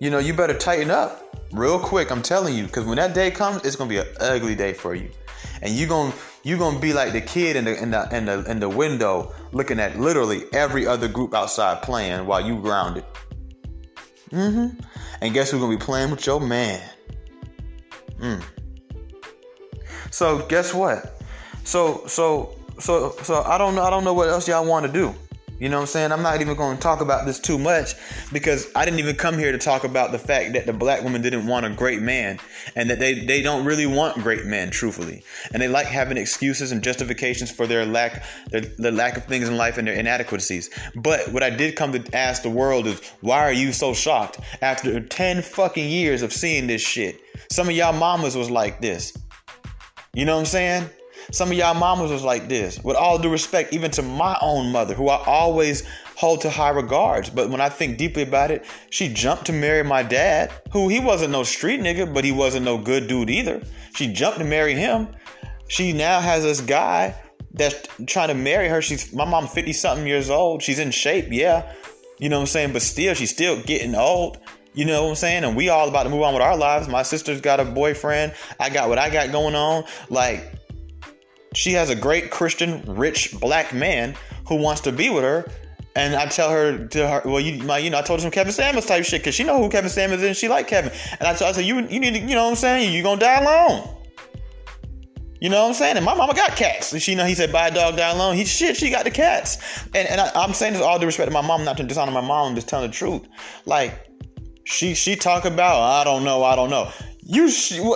You 0.00 0.10
know, 0.10 0.18
you 0.18 0.34
better 0.34 0.56
tighten 0.56 0.90
up 0.90 1.36
real 1.52 1.78
quick. 1.78 2.10
I'm 2.10 2.22
telling 2.22 2.54
you, 2.54 2.64
because 2.64 2.84
when 2.84 2.96
that 2.96 3.14
day 3.14 3.30
comes, 3.30 3.64
it's 3.64 3.76
gonna 3.76 3.90
be 3.90 3.98
an 3.98 4.06
ugly 4.20 4.54
day 4.54 4.72
for 4.72 4.94
you, 4.94 5.10
and 5.60 5.72
you 5.72 5.86
gonna 5.86 6.12
you 6.42 6.58
gonna 6.58 6.80
be 6.80 6.92
like 6.92 7.12
the 7.12 7.20
kid 7.20 7.56
in 7.56 7.64
the 7.64 7.80
in 7.80 7.90
the 7.90 8.16
in 8.16 8.24
the 8.24 8.50
in 8.50 8.60
the 8.60 8.68
window 8.68 9.34
looking 9.52 9.78
at 9.78 9.98
literally 9.98 10.44
every 10.52 10.86
other 10.86 11.08
group 11.08 11.34
outside 11.34 11.82
playing 11.82 12.26
while 12.26 12.44
you 12.44 12.60
grounded. 12.60 13.04
Mm-hmm. 14.30 14.80
And 15.20 15.34
guess 15.34 15.50
who's 15.50 15.60
gonna 15.60 15.76
be 15.76 15.82
playing 15.82 16.10
with 16.10 16.26
your 16.26 16.40
man? 16.40 16.82
Mm. 18.18 18.42
So 20.10 20.46
guess 20.46 20.74
what? 20.74 21.22
So 21.64 22.06
so 22.06 22.56
so 22.82 23.14
so 23.22 23.42
I 23.42 23.58
don't 23.58 23.74
know 23.74 23.82
I 23.82 23.90
don't 23.90 24.04
know 24.04 24.14
what 24.14 24.28
else 24.28 24.48
y'all 24.48 24.66
want 24.66 24.86
to 24.86 24.92
do. 24.92 25.14
You 25.62 25.68
know 25.68 25.76
what 25.76 25.82
I'm 25.82 25.86
saying? 25.86 26.10
I'm 26.10 26.22
not 26.22 26.40
even 26.40 26.56
going 26.56 26.76
to 26.76 26.82
talk 26.82 27.00
about 27.00 27.24
this 27.24 27.38
too 27.38 27.56
much 27.56 27.94
because 28.32 28.68
I 28.74 28.84
didn't 28.84 28.98
even 28.98 29.14
come 29.14 29.38
here 29.38 29.52
to 29.52 29.58
talk 29.58 29.84
about 29.84 30.10
the 30.10 30.18
fact 30.18 30.54
that 30.54 30.66
the 30.66 30.72
black 30.72 31.04
woman 31.04 31.22
didn't 31.22 31.46
want 31.46 31.64
a 31.64 31.70
great 31.70 32.02
man 32.02 32.40
and 32.74 32.90
that 32.90 32.98
they, 32.98 33.24
they 33.24 33.42
don't 33.42 33.64
really 33.64 33.86
want 33.86 34.20
great 34.24 34.44
men, 34.44 34.70
truthfully. 34.70 35.22
And 35.52 35.62
they 35.62 35.68
like 35.68 35.86
having 35.86 36.16
excuses 36.16 36.72
and 36.72 36.82
justifications 36.82 37.48
for 37.48 37.68
their 37.68 37.86
lack 37.86 38.24
their, 38.50 38.62
their 38.62 38.90
lack 38.90 39.16
of 39.16 39.26
things 39.26 39.48
in 39.48 39.56
life 39.56 39.78
and 39.78 39.86
their 39.86 39.94
inadequacies. 39.94 40.68
But 40.96 41.32
what 41.32 41.44
I 41.44 41.50
did 41.50 41.76
come 41.76 41.92
to 41.92 42.16
ask 42.16 42.42
the 42.42 42.50
world 42.50 42.88
is 42.88 43.00
why 43.20 43.38
are 43.38 43.52
you 43.52 43.72
so 43.72 43.94
shocked 43.94 44.40
after 44.62 44.98
10 44.98 45.42
fucking 45.42 45.88
years 45.88 46.22
of 46.22 46.32
seeing 46.32 46.66
this 46.66 46.82
shit? 46.82 47.20
Some 47.52 47.68
of 47.68 47.76
y'all 47.76 47.92
mamas 47.92 48.36
was 48.36 48.50
like 48.50 48.80
this. 48.80 49.16
You 50.12 50.24
know 50.24 50.34
what 50.34 50.40
I'm 50.40 50.46
saying? 50.46 50.90
Some 51.30 51.50
of 51.50 51.56
y'all 51.56 51.74
mamas 51.74 52.10
was 52.10 52.24
like 52.24 52.48
this. 52.48 52.82
With 52.82 52.96
all 52.96 53.18
due 53.18 53.30
respect, 53.30 53.72
even 53.72 53.90
to 53.92 54.02
my 54.02 54.36
own 54.40 54.72
mother, 54.72 54.94
who 54.94 55.08
I 55.08 55.22
always 55.24 55.84
hold 56.16 56.40
to 56.42 56.50
high 56.50 56.70
regards. 56.70 57.30
But 57.30 57.50
when 57.50 57.60
I 57.60 57.68
think 57.68 57.98
deeply 57.98 58.22
about 58.22 58.50
it, 58.50 58.64
she 58.90 59.12
jumped 59.12 59.46
to 59.46 59.52
marry 59.52 59.82
my 59.82 60.02
dad, 60.02 60.52
who 60.72 60.88
he 60.88 61.00
wasn't 61.00 61.32
no 61.32 61.42
street 61.42 61.80
nigga, 61.80 62.12
but 62.12 62.24
he 62.24 62.32
wasn't 62.32 62.64
no 62.64 62.78
good 62.78 63.06
dude 63.06 63.30
either. 63.30 63.62
She 63.94 64.12
jumped 64.12 64.38
to 64.38 64.44
marry 64.44 64.74
him. 64.74 65.08
She 65.68 65.92
now 65.92 66.20
has 66.20 66.42
this 66.42 66.60
guy 66.60 67.14
that's 67.54 67.86
trying 68.06 68.28
to 68.28 68.34
marry 68.34 68.68
her. 68.68 68.82
She's 68.82 69.12
my 69.12 69.24
mom 69.24 69.46
50 69.46 69.72
something 69.72 70.06
years 70.06 70.30
old. 70.30 70.62
She's 70.62 70.78
in 70.78 70.90
shape, 70.90 71.28
yeah. 71.30 71.72
You 72.18 72.28
know 72.28 72.36
what 72.36 72.42
I'm 72.42 72.46
saying? 72.46 72.72
But 72.72 72.82
still, 72.82 73.14
she's 73.14 73.30
still 73.30 73.60
getting 73.62 73.94
old. 73.94 74.38
You 74.74 74.86
know 74.86 75.02
what 75.02 75.10
I'm 75.10 75.14
saying? 75.16 75.44
And 75.44 75.54
we 75.54 75.68
all 75.68 75.88
about 75.88 76.04
to 76.04 76.08
move 76.08 76.22
on 76.22 76.32
with 76.32 76.42
our 76.42 76.56
lives. 76.56 76.88
My 76.88 77.02
sister's 77.02 77.40
got 77.40 77.60
a 77.60 77.64
boyfriend. 77.64 78.32
I 78.58 78.70
got 78.70 78.88
what 78.88 78.98
I 78.98 79.10
got 79.10 79.30
going 79.30 79.54
on. 79.54 79.84
Like, 80.08 80.61
she 81.54 81.72
has 81.72 81.90
a 81.90 81.94
great 81.94 82.30
Christian, 82.30 82.82
rich 82.86 83.38
black 83.40 83.74
man 83.74 84.14
who 84.48 84.56
wants 84.56 84.80
to 84.82 84.92
be 84.92 85.10
with 85.10 85.24
her. 85.24 85.50
And 85.94 86.14
I 86.14 86.26
tell 86.26 86.50
her 86.50 86.86
to 86.88 87.08
her, 87.08 87.22
well, 87.24 87.40
you, 87.40 87.62
my, 87.64 87.76
you 87.76 87.90
know, 87.90 87.98
I 87.98 88.02
told 88.02 88.20
her 88.20 88.22
some 88.22 88.30
Kevin 88.30 88.52
Samuels 88.52 88.86
type 88.86 89.04
shit 89.04 89.20
because 89.20 89.34
she 89.34 89.44
know 89.44 89.62
who 89.62 89.68
Kevin 89.68 89.90
Samuels 89.90 90.22
is 90.22 90.26
and 90.26 90.36
she 90.36 90.48
like 90.48 90.66
Kevin. 90.66 90.90
And 91.20 91.28
I 91.28 91.34
her, 91.34 91.44
I 91.44 91.52
said, 91.52 91.66
you, 91.66 91.76
you 91.86 92.00
need 92.00 92.14
to, 92.14 92.20
you 92.20 92.34
know 92.34 92.44
what 92.44 92.50
I'm 92.50 92.56
saying? 92.56 92.94
You 92.94 93.02
gonna 93.02 93.20
die 93.20 93.40
alone. 93.40 93.88
You 95.42 95.48
know 95.48 95.62
what 95.62 95.68
I'm 95.70 95.74
saying? 95.74 95.96
And 95.96 96.06
my 96.06 96.14
mama 96.14 96.34
got 96.34 96.56
cats. 96.56 96.92
And 96.92 97.02
she 97.02 97.14
know 97.16 97.24
he 97.24 97.34
said, 97.34 97.52
buy 97.52 97.66
a 97.66 97.74
dog, 97.74 97.96
die 97.96 98.10
alone. 98.10 98.36
He 98.36 98.44
shit, 98.44 98.76
she 98.76 98.90
got 98.90 99.04
the 99.04 99.10
cats. 99.10 99.82
And 99.94 100.08
and 100.08 100.20
I, 100.20 100.44
am 100.44 100.54
saying 100.54 100.74
this 100.74 100.80
all 100.80 100.98
due 100.98 101.06
respect 101.06 101.28
to 101.28 101.34
my 101.34 101.46
mom, 101.46 101.64
not 101.64 101.76
to 101.78 101.82
dishonor 101.82 102.12
my 102.12 102.20
mom, 102.20 102.50
I'm 102.50 102.54
just 102.54 102.68
telling 102.68 102.90
the 102.90 102.96
truth. 102.96 103.26
Like, 103.66 104.08
she 104.64 104.94
she 104.94 105.16
talk 105.16 105.44
about, 105.44 105.82
I 105.82 106.04
don't 106.04 106.22
know, 106.22 106.44
I 106.44 106.54
don't 106.54 106.70
know. 106.70 106.92
You 107.24 107.48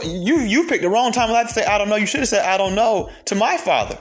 you 0.04 0.40
you 0.40 0.66
picked 0.66 0.82
the 0.82 0.88
wrong 0.88 1.12
time 1.12 1.28
of 1.28 1.34
life 1.34 1.48
to 1.48 1.54
say 1.54 1.64
I 1.64 1.78
don't 1.78 1.88
know. 1.88 1.96
You 1.96 2.06
should 2.06 2.20
have 2.20 2.28
said 2.28 2.44
I 2.44 2.56
don't 2.56 2.74
know 2.74 3.10
to 3.26 3.34
my 3.34 3.56
father. 3.56 3.98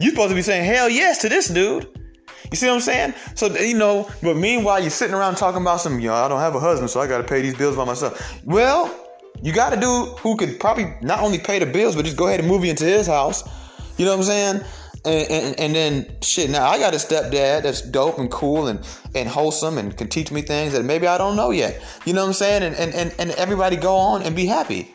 You 0.00 0.10
supposed 0.10 0.28
to 0.28 0.34
be 0.34 0.42
saying 0.42 0.64
hell 0.64 0.88
yes 0.88 1.18
to 1.18 1.28
this 1.28 1.48
dude. 1.48 1.88
You 2.50 2.56
see 2.56 2.66
what 2.66 2.74
I'm 2.74 2.80
saying? 2.80 3.14
So 3.34 3.46
you 3.56 3.76
know, 3.76 4.08
but 4.22 4.36
meanwhile 4.36 4.80
you're 4.80 4.90
sitting 4.90 5.14
around 5.14 5.36
talking 5.36 5.62
about 5.62 5.80
some, 5.80 5.98
you 6.00 6.12
I 6.12 6.28
don't 6.28 6.40
have 6.40 6.54
a 6.54 6.60
husband, 6.60 6.90
so 6.90 7.00
I 7.00 7.06
got 7.06 7.18
to 7.18 7.24
pay 7.24 7.40
these 7.40 7.54
bills 7.54 7.76
by 7.76 7.84
myself. 7.84 8.40
Well, 8.44 8.94
you 9.42 9.52
got 9.52 9.72
a 9.72 9.80
dude 9.80 10.18
who 10.18 10.36
could 10.36 10.58
probably 10.60 10.94
not 11.02 11.20
only 11.20 11.38
pay 11.38 11.58
the 11.58 11.66
bills, 11.66 11.96
but 11.96 12.04
just 12.04 12.16
go 12.16 12.26
ahead 12.26 12.40
and 12.40 12.48
move 12.48 12.64
you 12.64 12.70
into 12.70 12.84
his 12.84 13.06
house. 13.06 13.44
You 13.96 14.04
know 14.04 14.12
what 14.12 14.18
I'm 14.18 14.24
saying? 14.24 14.64
And, 15.04 15.58
and, 15.58 15.74
then 15.74 16.16
shit. 16.22 16.50
Now 16.50 16.68
I 16.68 16.78
got 16.78 16.92
a 16.92 16.96
stepdad 16.96 17.62
that's 17.62 17.80
dope 17.80 18.18
and 18.18 18.30
cool 18.30 18.66
and, 18.66 18.86
and 19.14 19.28
wholesome 19.28 19.78
and 19.78 19.96
can 19.96 20.08
teach 20.08 20.32
me 20.32 20.42
things 20.42 20.72
that 20.72 20.84
maybe 20.84 21.06
I 21.06 21.16
don't 21.16 21.36
know 21.36 21.50
yet. 21.50 21.80
You 22.04 22.12
know 22.12 22.22
what 22.22 22.28
I'm 22.28 22.34
saying? 22.34 22.62
And 22.64 22.74
and, 22.74 22.92
and, 22.94 23.14
and 23.18 23.30
everybody 23.32 23.76
go 23.76 23.96
on 23.96 24.22
and 24.22 24.34
be 24.34 24.46
happy. 24.46 24.94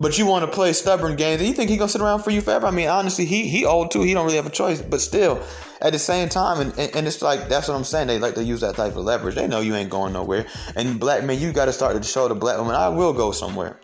But 0.00 0.16
you 0.16 0.26
want 0.26 0.44
to 0.44 0.50
play 0.50 0.72
stubborn 0.74 1.16
games, 1.16 1.40
and 1.40 1.48
you 1.48 1.54
think 1.54 1.70
he 1.70 1.76
gonna 1.76 1.88
sit 1.88 2.00
around 2.00 2.22
for 2.22 2.30
you 2.30 2.40
forever? 2.40 2.68
I 2.68 2.70
mean, 2.70 2.88
honestly, 2.88 3.24
he 3.24 3.48
he 3.48 3.64
old 3.64 3.90
too. 3.90 4.02
He 4.02 4.14
don't 4.14 4.24
really 4.24 4.36
have 4.36 4.46
a 4.46 4.50
choice. 4.50 4.80
But 4.80 5.00
still, 5.00 5.42
at 5.80 5.92
the 5.92 5.98
same 5.98 6.28
time, 6.28 6.60
and, 6.60 6.78
and, 6.78 6.94
and 6.94 7.06
it's 7.06 7.20
like 7.20 7.48
that's 7.48 7.66
what 7.66 7.74
I'm 7.74 7.84
saying. 7.84 8.06
They 8.06 8.20
like 8.20 8.34
to 8.34 8.44
use 8.44 8.60
that 8.60 8.76
type 8.76 8.94
of 8.94 9.04
leverage. 9.04 9.34
They 9.34 9.48
know 9.48 9.58
you 9.60 9.74
ain't 9.74 9.90
going 9.90 10.12
nowhere. 10.12 10.46
And 10.76 11.00
black 11.00 11.24
man, 11.24 11.40
you 11.40 11.52
got 11.52 11.64
to 11.64 11.72
start 11.72 11.96
to 11.96 12.02
show 12.02 12.28
the 12.28 12.36
black 12.36 12.58
woman, 12.58 12.76
I 12.76 12.88
will 12.88 13.12
go 13.12 13.32
somewhere. 13.32 13.80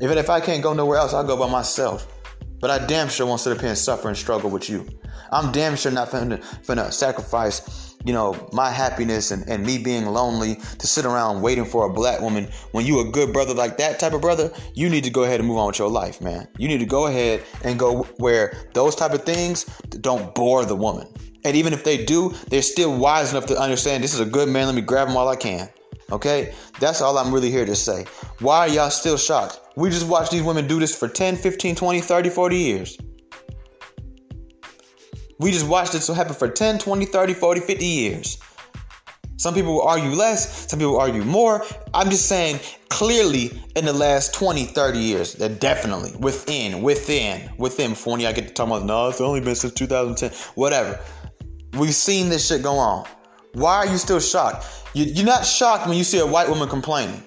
Even 0.00 0.18
if 0.18 0.28
I 0.28 0.40
can't 0.40 0.64
go 0.64 0.72
nowhere 0.74 0.98
else, 0.98 1.14
I'll 1.14 1.22
go 1.22 1.36
by 1.36 1.48
myself. 1.48 2.08
But 2.62 2.70
I 2.70 2.86
damn 2.86 3.08
sure 3.08 3.26
won't 3.26 3.40
sit 3.40 3.52
up 3.52 3.60
here 3.60 3.70
and 3.70 3.76
suffer 3.76 4.06
and 4.06 4.16
struggle 4.16 4.48
with 4.48 4.70
you. 4.70 4.86
I'm 5.32 5.50
damn 5.50 5.74
sure 5.74 5.90
not 5.90 6.10
finna, 6.10 6.40
finna 6.64 6.92
sacrifice, 6.92 7.96
you 8.04 8.12
know, 8.12 8.48
my 8.52 8.70
happiness 8.70 9.32
and, 9.32 9.46
and 9.48 9.66
me 9.66 9.78
being 9.78 10.06
lonely 10.06 10.54
to 10.78 10.86
sit 10.86 11.04
around 11.04 11.42
waiting 11.42 11.64
for 11.64 11.86
a 11.86 11.92
black 11.92 12.20
woman. 12.20 12.48
When 12.70 12.86
you 12.86 13.00
a 13.00 13.10
good 13.10 13.32
brother 13.32 13.52
like 13.52 13.78
that 13.78 13.98
type 13.98 14.12
of 14.12 14.20
brother, 14.20 14.52
you 14.74 14.88
need 14.88 15.02
to 15.02 15.10
go 15.10 15.24
ahead 15.24 15.40
and 15.40 15.48
move 15.48 15.58
on 15.58 15.66
with 15.66 15.80
your 15.80 15.90
life, 15.90 16.20
man. 16.20 16.46
You 16.56 16.68
need 16.68 16.78
to 16.78 16.86
go 16.86 17.08
ahead 17.08 17.42
and 17.64 17.80
go 17.80 18.04
where 18.18 18.56
those 18.74 18.94
type 18.94 19.12
of 19.12 19.24
things 19.24 19.64
don't 20.00 20.32
bore 20.32 20.64
the 20.64 20.76
woman. 20.76 21.08
And 21.44 21.56
even 21.56 21.72
if 21.72 21.82
they 21.82 22.04
do, 22.04 22.32
they're 22.46 22.62
still 22.62 22.96
wise 22.96 23.32
enough 23.32 23.46
to 23.46 23.58
understand 23.58 24.04
this 24.04 24.14
is 24.14 24.20
a 24.20 24.24
good 24.24 24.48
man. 24.48 24.66
Let 24.66 24.76
me 24.76 24.82
grab 24.82 25.08
him 25.08 25.14
while 25.14 25.26
I 25.26 25.34
can. 25.34 25.68
Okay? 26.10 26.54
That's 26.80 27.00
all 27.00 27.16
I'm 27.18 27.32
really 27.32 27.50
here 27.50 27.64
to 27.64 27.76
say. 27.76 28.06
Why 28.40 28.58
are 28.60 28.68
y'all 28.68 28.90
still 28.90 29.16
shocked? 29.16 29.60
We 29.76 29.90
just 29.90 30.06
watched 30.06 30.30
these 30.32 30.42
women 30.42 30.66
do 30.66 30.78
this 30.78 30.96
for 30.96 31.08
10, 31.08 31.36
15, 31.36 31.74
20, 31.74 32.00
30, 32.00 32.30
40 32.30 32.56
years. 32.56 32.98
We 35.38 35.50
just 35.50 35.66
watched 35.66 35.92
this 35.92 36.06
happen 36.08 36.34
for 36.34 36.48
10, 36.48 36.78
20, 36.78 37.04
30, 37.04 37.34
40, 37.34 37.60
50 37.60 37.84
years. 37.84 38.38
Some 39.42 39.54
people 39.54 39.74
will 39.74 39.82
argue 39.82 40.10
less, 40.10 40.70
some 40.70 40.78
people 40.78 40.92
will 40.92 41.00
argue 41.00 41.24
more. 41.24 41.64
I'm 41.92 42.10
just 42.10 42.28
saying 42.28 42.60
clearly 42.90 43.50
in 43.74 43.84
the 43.84 43.92
last 43.92 44.34
20, 44.34 44.66
30 44.66 44.98
years, 45.00 45.34
that 45.34 45.58
definitely 45.58 46.12
within, 46.20 46.80
within, 46.80 47.50
within, 47.58 47.90
before 47.90 48.18
I 48.18 48.30
get 48.30 48.46
to 48.46 48.54
talk 48.54 48.68
about, 48.68 48.84
no, 48.84 49.08
it's 49.08 49.20
only 49.20 49.40
been 49.40 49.56
since 49.56 49.72
2010, 49.72 50.30
whatever. 50.54 51.00
We've 51.72 51.92
seen 51.92 52.28
this 52.28 52.46
shit 52.46 52.62
go 52.62 52.74
on. 52.74 53.04
Why 53.54 53.76
are 53.76 53.86
you 53.86 53.98
still 53.98 54.20
shocked? 54.20 54.66
You're 54.94 55.26
not 55.26 55.44
shocked 55.44 55.86
when 55.86 55.96
you 55.96 56.04
see 56.04 56.18
a 56.18 56.26
white 56.26 56.48
woman 56.48 56.68
complaining. 56.68 57.22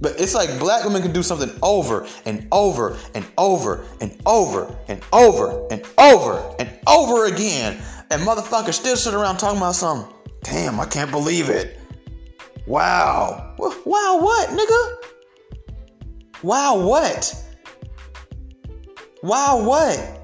But 0.00 0.20
it's 0.20 0.34
like 0.34 0.58
black 0.58 0.84
women 0.84 1.00
can 1.00 1.12
do 1.12 1.22
something 1.22 1.50
over 1.62 2.06
and 2.26 2.46
over 2.52 2.98
and 3.14 3.24
over 3.38 3.84
and 4.00 4.14
over 4.26 4.76
and 4.88 5.02
over 5.12 5.66
and 5.70 5.82
over 5.96 6.54
and 6.58 6.78
over 6.86 7.26
again. 7.26 7.78
And 8.10 8.22
motherfuckers 8.22 8.74
still 8.74 8.96
sit 8.96 9.14
around 9.14 9.38
talking 9.38 9.56
about 9.56 9.74
something. 9.74 10.14
Damn, 10.42 10.78
I 10.78 10.84
can't 10.84 11.10
believe 11.10 11.48
it. 11.48 11.78
Wow. 12.66 13.54
Wow, 13.58 14.18
what, 14.20 14.50
nigga? 14.50 14.96
Wow, 16.42 16.86
what? 16.86 17.34
Wow, 19.22 19.64
what? 19.66 20.15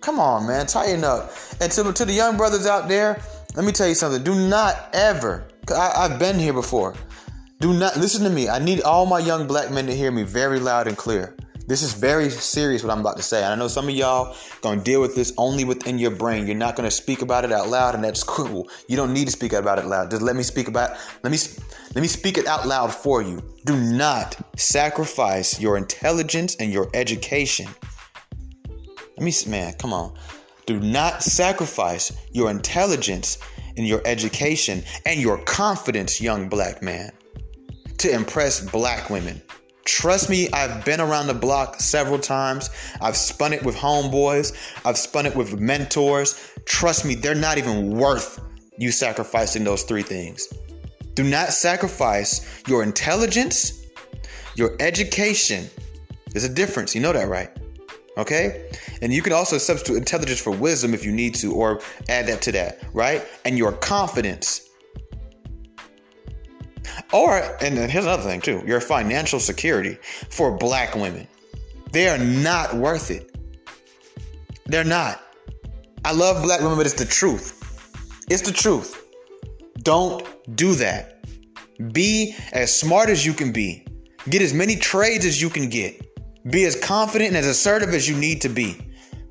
Come 0.00 0.18
on, 0.18 0.46
man, 0.46 0.66
tighten 0.66 1.04
up. 1.04 1.32
And 1.60 1.70
to, 1.72 1.92
to 1.92 2.04
the 2.04 2.12
young 2.12 2.36
brothers 2.36 2.66
out 2.66 2.88
there, 2.88 3.22
let 3.54 3.66
me 3.66 3.72
tell 3.72 3.88
you 3.88 3.94
something. 3.94 4.22
Do 4.22 4.34
not 4.34 4.88
ever, 4.92 5.46
I, 5.70 5.92
I've 5.96 6.18
been 6.18 6.38
here 6.38 6.52
before. 6.52 6.94
Do 7.60 7.74
not 7.74 7.96
listen 7.98 8.24
to 8.24 8.30
me. 8.30 8.48
I 8.48 8.58
need 8.58 8.80
all 8.82 9.04
my 9.04 9.18
young 9.18 9.46
black 9.46 9.70
men 9.70 9.86
to 9.86 9.94
hear 9.94 10.10
me 10.10 10.22
very 10.22 10.58
loud 10.58 10.86
and 10.86 10.96
clear. 10.96 11.36
This 11.66 11.82
is 11.82 11.92
very 11.92 12.30
serious 12.30 12.82
what 12.82 12.90
I'm 12.90 13.00
about 13.00 13.16
to 13.18 13.22
say. 13.22 13.44
And 13.44 13.52
I 13.52 13.54
know 13.54 13.68
some 13.68 13.88
of 13.88 13.94
y'all 13.94 14.34
gonna 14.60 14.82
deal 14.82 15.00
with 15.00 15.14
this 15.14 15.32
only 15.36 15.64
within 15.64 15.98
your 15.98 16.10
brain. 16.10 16.46
You're 16.46 16.56
not 16.56 16.74
gonna 16.74 16.90
speak 16.90 17.22
about 17.22 17.44
it 17.44 17.52
out 17.52 17.68
loud, 17.68 17.94
and 17.94 18.02
that's 18.02 18.24
cool. 18.24 18.68
You 18.88 18.96
don't 18.96 19.12
need 19.12 19.26
to 19.26 19.30
speak 19.30 19.52
about 19.52 19.78
it 19.78 19.86
loud. 19.86 20.10
Just 20.10 20.22
let 20.22 20.34
me 20.34 20.42
speak 20.42 20.66
about 20.66 20.96
let 21.22 21.30
me 21.30 21.38
let 21.94 22.02
me 22.02 22.08
speak 22.08 22.38
it 22.38 22.46
out 22.46 22.66
loud 22.66 22.92
for 22.92 23.22
you. 23.22 23.40
Do 23.66 23.76
not 23.76 24.36
sacrifice 24.56 25.60
your 25.60 25.76
intelligence 25.76 26.56
and 26.56 26.72
your 26.72 26.88
education. 26.92 27.68
Let 29.20 29.26
me 29.26 29.50
man, 29.50 29.74
come 29.74 29.92
on. 29.92 30.14
Do 30.64 30.80
not 30.80 31.22
sacrifice 31.22 32.10
your 32.32 32.50
intelligence 32.50 33.36
and 33.76 33.86
your 33.86 34.00
education 34.06 34.82
and 35.04 35.20
your 35.20 35.36
confidence, 35.44 36.22
young 36.22 36.48
black 36.48 36.82
man 36.82 37.12
to 37.98 38.10
impress 38.10 38.60
black 38.70 39.10
women. 39.10 39.42
Trust 39.84 40.30
me, 40.30 40.48
I've 40.54 40.86
been 40.86 41.02
around 41.02 41.26
the 41.26 41.34
block 41.34 41.80
several 41.80 42.18
times. 42.18 42.70
I've 43.02 43.16
spun 43.16 43.52
it 43.52 43.62
with 43.62 43.76
homeboys, 43.76 44.56
I've 44.86 44.96
spun 44.96 45.26
it 45.26 45.36
with 45.36 45.60
mentors. 45.60 46.54
Trust 46.64 47.04
me, 47.04 47.14
they're 47.14 47.34
not 47.34 47.58
even 47.58 47.98
worth 47.98 48.40
you 48.78 48.90
sacrificing 48.90 49.64
those 49.64 49.82
three 49.82 50.02
things. 50.02 50.48
Do 51.12 51.24
not 51.24 51.52
sacrifice 51.52 52.62
your 52.66 52.82
intelligence, 52.82 53.84
your 54.54 54.76
education. 54.80 55.68
There's 56.30 56.44
a 56.44 56.48
difference, 56.48 56.94
you 56.94 57.02
know 57.02 57.12
that, 57.12 57.28
right? 57.28 57.50
Okay? 58.20 58.70
And 59.00 59.12
you 59.12 59.22
can 59.22 59.32
also 59.32 59.56
substitute 59.58 59.96
intelligence 59.96 60.40
for 60.40 60.50
wisdom 60.50 60.92
if 60.92 61.04
you 61.04 61.12
need 61.12 61.34
to, 61.36 61.54
or 61.54 61.80
add 62.08 62.26
that 62.26 62.42
to 62.42 62.52
that, 62.52 62.82
right? 62.92 63.26
And 63.44 63.56
your 63.56 63.72
confidence. 63.72 64.68
Or, 67.12 67.38
and 67.62 67.78
here's 67.90 68.04
another 68.04 68.22
thing 68.22 68.40
too 68.40 68.62
your 68.66 68.80
financial 68.80 69.40
security 69.40 69.94
for 70.28 70.56
black 70.56 70.94
women. 70.94 71.26
They 71.92 72.08
are 72.08 72.18
not 72.18 72.74
worth 72.74 73.10
it. 73.10 73.34
They're 74.66 74.84
not. 74.84 75.20
I 76.04 76.12
love 76.12 76.42
black 76.42 76.60
women, 76.60 76.76
but 76.76 76.86
it's 76.86 76.94
the 76.94 77.04
truth. 77.04 77.56
It's 78.30 78.42
the 78.42 78.52
truth. 78.52 79.02
Don't 79.82 80.26
do 80.56 80.74
that. 80.74 81.24
Be 81.92 82.36
as 82.52 82.78
smart 82.78 83.08
as 83.08 83.24
you 83.24 83.32
can 83.32 83.50
be. 83.52 83.86
Get 84.28 84.42
as 84.42 84.52
many 84.52 84.76
trades 84.76 85.24
as 85.24 85.40
you 85.40 85.48
can 85.48 85.70
get. 85.70 86.09
Be 86.48 86.64
as 86.64 86.76
confident 86.76 87.28
and 87.28 87.36
as 87.36 87.46
assertive 87.46 87.90
as 87.90 88.08
you 88.08 88.16
need 88.16 88.40
to 88.42 88.48
be. 88.48 88.76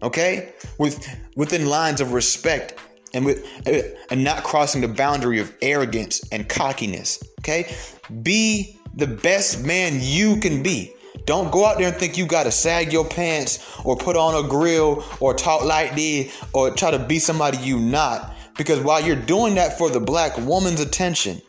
Okay? 0.02 0.54
With 0.78 1.08
within 1.36 1.66
lines 1.66 2.02
of 2.02 2.14
respect 2.14 2.76
and 3.14 3.26
with 3.26 3.46
uh, 3.68 3.96
and 4.12 4.24
not 4.24 4.44
crossing 4.44 4.82
the 4.82 4.88
boundary 4.88 5.40
of 5.40 5.54
arrogance 5.62 6.22
and 6.32 6.48
cockiness. 6.48 7.24
Okay, 7.40 7.74
be 8.22 8.78
the 8.96 9.08
best 9.08 9.64
man 9.64 10.00
you 10.02 10.38
can 10.38 10.62
be. 10.62 10.94
Don't 11.26 11.52
go 11.52 11.66
out 11.66 11.78
there 11.78 11.90
and 11.90 11.98
think 11.98 12.18
you 12.18 12.26
gotta 12.26 12.52
sag 12.52 12.94
your 12.94 13.06
pants 13.06 13.60
or 13.84 13.96
put 13.96 14.16
on 14.16 14.44
a 14.44 14.48
grill 14.48 15.04
or 15.20 15.34
talk 15.34 15.64
like 15.64 15.96
this 15.96 16.36
or 16.54 16.72
try 16.72 16.92
to 16.92 17.00
be 17.00 17.20
somebody 17.20 17.58
you 17.58 17.80
not. 17.80 18.36
Because 18.58 18.80
while 18.80 19.02
you're 19.02 19.16
doing 19.16 19.56
that 19.56 19.78
for 19.78 19.90
the 19.90 20.00
black 20.00 20.38
woman's 20.38 20.82
attention, 20.82 21.42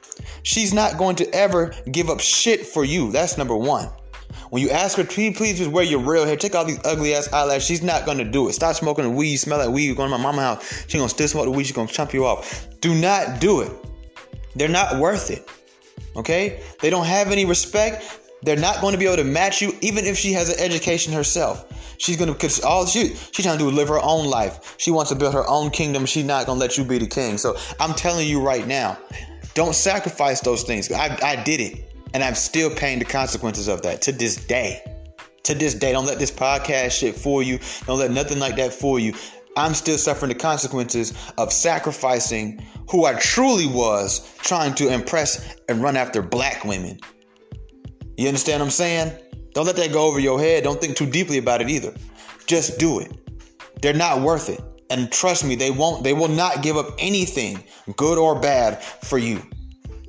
she's 0.45 0.73
not 0.73 0.97
going 0.97 1.17
to 1.17 1.35
ever 1.35 1.73
give 1.91 2.09
up 2.09 2.21
shit 2.21 2.67
for 2.67 2.85
you. 2.85 3.11
That's 3.11 3.37
number 3.37 3.57
one. 3.57 3.89
When 4.51 4.63
you 4.63 4.71
ask 4.71 4.97
her, 4.97 5.05
please, 5.05 5.59
just 5.59 5.71
wear 5.71 5.85
your 5.85 6.01
real 6.01 6.25
hair. 6.27 6.37
Take 6.37 6.55
all 6.55 6.65
these 6.65 6.81
ugly 6.85 7.15
ass 7.15 7.33
eyelashes. 7.33 7.67
She's 7.67 7.83
not 7.83 8.07
gonna 8.07 8.25
do 8.25 8.49
it. 8.49 8.53
Stop 8.55 8.75
smoking 8.77 9.05
the 9.05 9.11
weed. 9.11 9.37
Smell 9.37 9.59
like 9.59 9.71
weed. 9.71 9.97
Going 9.97 10.11
to 10.11 10.17
my 10.17 10.23
mama's 10.23 10.43
house. 10.43 10.85
She 10.89 10.99
gonna 10.99 11.09
still 11.09 11.29
smoke 11.29 11.45
the 11.45 11.51
weed. 11.51 11.65
She 11.65 11.73
gonna 11.73 11.89
chump 11.89 12.15
you 12.15 12.25
off. 12.25 12.67
Do 12.81 12.95
not 12.95 13.41
do 13.41 13.61
it. 13.61 13.73
They're 14.55 14.69
not 14.69 14.99
worth 14.99 15.31
it. 15.31 15.49
Okay? 16.17 16.63
They 16.81 16.91
don't 16.91 17.07
have 17.07 17.31
any 17.31 17.45
respect. 17.45 18.21
They're 18.43 18.57
not 18.57 18.81
going 18.81 18.93
to 18.93 18.99
be 18.99 19.07
able 19.07 19.17
to 19.17 19.25
match 19.25 19.61
you, 19.61 19.77
even 19.81 20.07
if 20.07 20.17
she 20.17 20.33
has 20.33 20.49
an 20.49 20.59
education 20.59 21.13
herself. 21.13 21.67
She's 21.99 22.17
gonna 22.17 22.35
cause 22.35 22.61
all 22.65 22.87
she 22.87 23.09
she's 23.15 23.45
trying 23.45 23.59
to 23.59 23.65
do 23.65 23.69
is 23.69 23.75
live 23.75 23.89
her 23.89 24.01
own 24.01 24.27
life. 24.27 24.75
She 24.79 24.91
wants 24.91 25.11
to 25.11 25.17
build 25.17 25.35
her 25.35 25.47
own 25.47 25.69
kingdom. 25.69 26.07
She's 26.07 26.25
not 26.25 26.47
gonna 26.47 26.59
let 26.59 26.79
you 26.79 26.85
be 26.85 26.97
the 26.97 27.07
king. 27.07 27.37
So 27.37 27.59
I'm 27.79 27.93
telling 27.93 28.27
you 28.27 28.41
right 28.41 28.67
now, 28.67 28.97
don't 29.53 29.75
sacrifice 29.75 30.41
those 30.41 30.63
things. 30.63 30.91
I, 30.91 31.19
I 31.23 31.37
did 31.37 31.61
it, 31.61 31.90
and 32.15 32.23
I'm 32.23 32.35
still 32.35 32.71
paying 32.71 32.99
the 32.99 33.05
consequences 33.05 33.69
of 33.69 33.83
that 33.83 34.03
to 34.03 34.13
this 34.13 34.37
day. 34.37 34.83
To 35.45 35.55
this 35.55 35.75
day, 35.75 35.93
don't 35.93 36.07
let 36.07 36.19
this 36.19 36.31
podcast 36.31 36.93
shit 36.93 37.15
fool 37.15 37.43
you. 37.43 37.59
Don't 37.87 37.99
let 37.99 38.11
nothing 38.11 38.39
like 38.39 38.57
that 38.57 38.73
fool 38.73 38.99
you. 38.99 39.15
I'm 39.57 39.75
still 39.75 39.99
suffering 39.99 40.29
the 40.29 40.39
consequences 40.39 41.13
of 41.39 41.53
sacrificing 41.53 42.65
who 42.91 43.05
I 43.05 43.15
truly 43.15 43.67
was 43.67 44.35
trying 44.39 44.75
to 44.75 44.93
impress 44.93 45.57
and 45.69 45.83
run 45.83 45.97
after 45.97 46.23
black 46.23 46.65
women. 46.65 46.99
You 48.17 48.29
understand 48.29 48.61
what 48.61 48.67
I'm 48.67 48.71
saying? 48.71 49.13
Don't 49.53 49.67
let 49.67 49.77
that 49.77 49.93
go 49.93 50.07
over 50.07 50.21
your 50.21 50.39
head. 50.39 50.65
Don't 50.65 50.81
think 50.81 50.97
too 50.97 51.07
deeply 51.07 51.39
about 51.39 51.61
it 51.61 51.69
either. 51.69 51.95
Just 52.47 52.79
do 52.79 53.01
it. 53.01 53.13
They're 53.81 53.95
not 53.95 54.21
worth 54.21 54.49
it. 54.49 54.61
And 54.91 55.11
trust 55.11 55.45
me, 55.45 55.55
they 55.55 55.71
won't 55.71 56.05
they 56.05 56.13
will 56.13 56.29
not 56.29 56.63
give 56.63 56.77
up 56.77 56.95
anything, 56.99 57.63
good 57.97 58.19
or 58.19 58.39
bad, 58.39 58.83
for 58.83 59.19
you. 59.19 59.41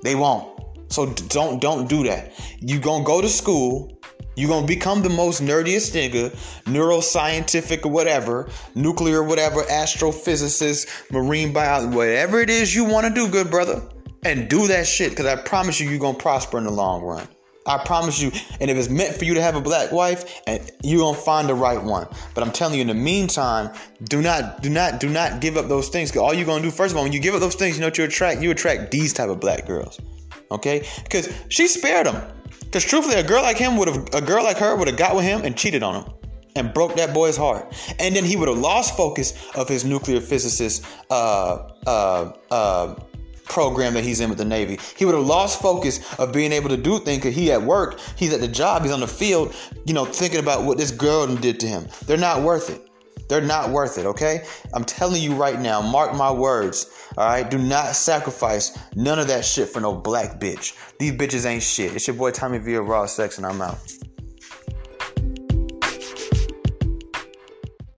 They 0.04 0.16
won't. 0.16 0.51
So 0.92 1.08
don't 1.08 1.62
don't 1.62 1.88
do 1.88 2.04
that. 2.04 2.34
You 2.60 2.80
gonna 2.80 3.04
go 3.04 3.22
to 3.22 3.30
school, 3.30 3.98
you 4.36 4.48
gonna 4.48 4.68
become 4.68 5.02
the 5.02 5.10
most 5.10 5.42
nerdiest 5.42 5.94
nigga, 5.94 6.32
neuroscientific 6.66 7.86
or 7.86 7.90
whatever, 7.90 8.50
nuclear 8.76 9.24
whatever, 9.24 9.64
astrophysicist, 9.64 11.12
marine 11.12 11.54
biology, 11.54 11.96
whatever 11.96 12.42
it 12.42 12.50
is 12.50 12.76
you 12.76 12.84
wanna 12.84 13.14
do, 13.14 13.30
good 13.30 13.50
brother. 13.50 13.82
And 14.24 14.50
do 14.50 14.68
that 14.68 14.86
shit, 14.86 15.12
because 15.12 15.26
I 15.26 15.36
promise 15.42 15.80
you 15.80 15.90
you're 15.90 16.00
gonna 16.00 16.18
prosper 16.18 16.58
in 16.58 16.66
the 16.66 16.72
long 16.72 17.02
run. 17.02 17.28
I 17.66 17.78
promise 17.78 18.20
you. 18.22 18.32
And 18.60 18.72
if 18.72 18.78
it's 18.78 18.90
meant 18.90 19.16
for 19.16 19.26
you 19.26 19.34
to 19.36 19.42
have 19.42 19.56
a 19.56 19.62
black 19.62 19.92
wife, 19.92 20.42
and 20.48 20.70
you're 20.84 21.00
gonna 21.00 21.18
find 21.18 21.48
the 21.48 21.56
right 21.56 21.82
one. 21.82 22.08
But 22.34 22.44
I'm 22.44 22.52
telling 22.52 22.76
you, 22.76 22.82
in 22.82 22.88
the 22.88 22.94
meantime, 22.94 23.72
do 24.04 24.22
not, 24.22 24.62
do 24.62 24.70
not, 24.70 25.00
do 25.00 25.10
not 25.10 25.42
give 25.42 25.58
up 25.58 25.68
those 25.68 25.90
things. 25.90 26.12
Cause 26.12 26.22
all 26.22 26.34
you're 26.34 26.46
gonna 26.46 26.64
do, 26.64 26.72
first 26.72 26.92
of 26.92 26.98
all, 26.98 27.04
when 27.04 27.14
you 27.14 27.20
give 27.20 27.36
up 27.36 27.40
those 27.40 27.56
things, 27.56 27.76
you 27.76 27.82
know 27.82 27.88
what 27.88 27.98
you 27.98 28.04
attract? 28.04 28.42
You 28.42 28.52
attract 28.52 28.92
these 28.92 29.14
type 29.14 29.30
of 29.30 29.40
black 29.40 29.68
girls. 29.68 30.00
Okay? 30.52 30.88
Because 31.04 31.34
she 31.50 31.68
spared 31.68 32.08
him. 32.08 32.22
Because 32.60 32.84
truthfully, 32.86 33.16
a 33.16 33.24
girl 33.24 33.42
like 33.42 33.58
him 33.58 33.78
would 33.78 33.88
have, 33.88 34.08
a 34.14 34.22
girl 34.22 34.44
like 34.44 34.58
her 34.58 34.76
would 34.76 34.88
have 34.88 34.98
got 34.98 35.16
with 35.16 35.26
him 35.26 35.42
and 35.44 35.58
cheated 35.58 35.84
on 35.84 36.04
him. 36.04 36.14
And 36.54 36.74
broke 36.74 36.96
that 36.98 37.14
boy's 37.14 37.38
heart, 37.38 37.74
and 37.98 38.14
then 38.14 38.26
he 38.26 38.36
would 38.36 38.50
have 38.50 38.58
lost 38.58 38.98
focus 38.98 39.34
of 39.56 39.70
his 39.70 39.86
nuclear 39.86 40.20
physicist 40.20 40.86
uh, 41.10 41.70
uh, 41.88 42.34
uh, 42.52 42.96
program 43.46 43.94
that 43.94 44.04
he's 44.04 44.20
in 44.20 44.28
with 44.28 44.38
the 44.38 44.44
Navy. 44.44 44.78
He 44.98 45.06
would 45.06 45.16
have 45.16 45.26
lost 45.26 45.62
focus 45.62 46.14
of 46.20 46.34
being 46.34 46.52
able 46.52 46.68
to 46.68 46.76
do 46.76 47.00
things 47.00 47.20
because 47.20 47.36
he 47.36 47.54
at 47.54 47.62
work, 47.62 48.02
he's 48.18 48.34
at 48.34 48.42
the 48.42 48.50
job, 48.50 48.84
he's 48.84 48.92
on 48.92 49.00
the 49.00 49.08
field, 49.08 49.56
you 49.86 49.94
know, 49.94 50.04
thinking 50.04 50.42
about 50.42 50.64
what 50.64 50.78
this 50.78 50.92
girl 50.92 51.26
did 51.28 51.58
to 51.62 51.68
him. 51.68 51.88
They're 52.06 52.18
not 52.18 52.42
worth 52.42 52.70
it. 52.70 52.91
They're 53.32 53.40
not 53.40 53.70
worth 53.70 53.98
it, 53.98 54.06
okay? 54.06 54.44
I'm 54.74 54.84
telling 54.84 55.22
you 55.22 55.34
right 55.34 55.58
now, 55.58 55.82
mark 55.82 56.14
my 56.14 56.30
words, 56.30 56.92
all 57.18 57.24
right? 57.24 57.50
Do 57.50 57.58
not 57.58 57.96
sacrifice 57.96 58.78
none 58.94 59.20
of 59.20 59.30
that 59.30 59.46
shit 59.46 59.70
for 59.70 59.80
no 59.80 59.96
black 59.96 60.38
bitch. 60.38 60.76
These 61.00 61.14
bitches 61.14 61.46
ain't 61.46 61.64
shit. 61.64 61.96
It's 61.96 62.06
your 62.06 62.18
boy 62.18 62.32
Tommy 62.32 62.58
Villa 62.58 62.82
Raw 62.82 63.06
Sex, 63.06 63.38
and 63.38 63.48
I'm 63.48 63.62
out. 63.62 63.80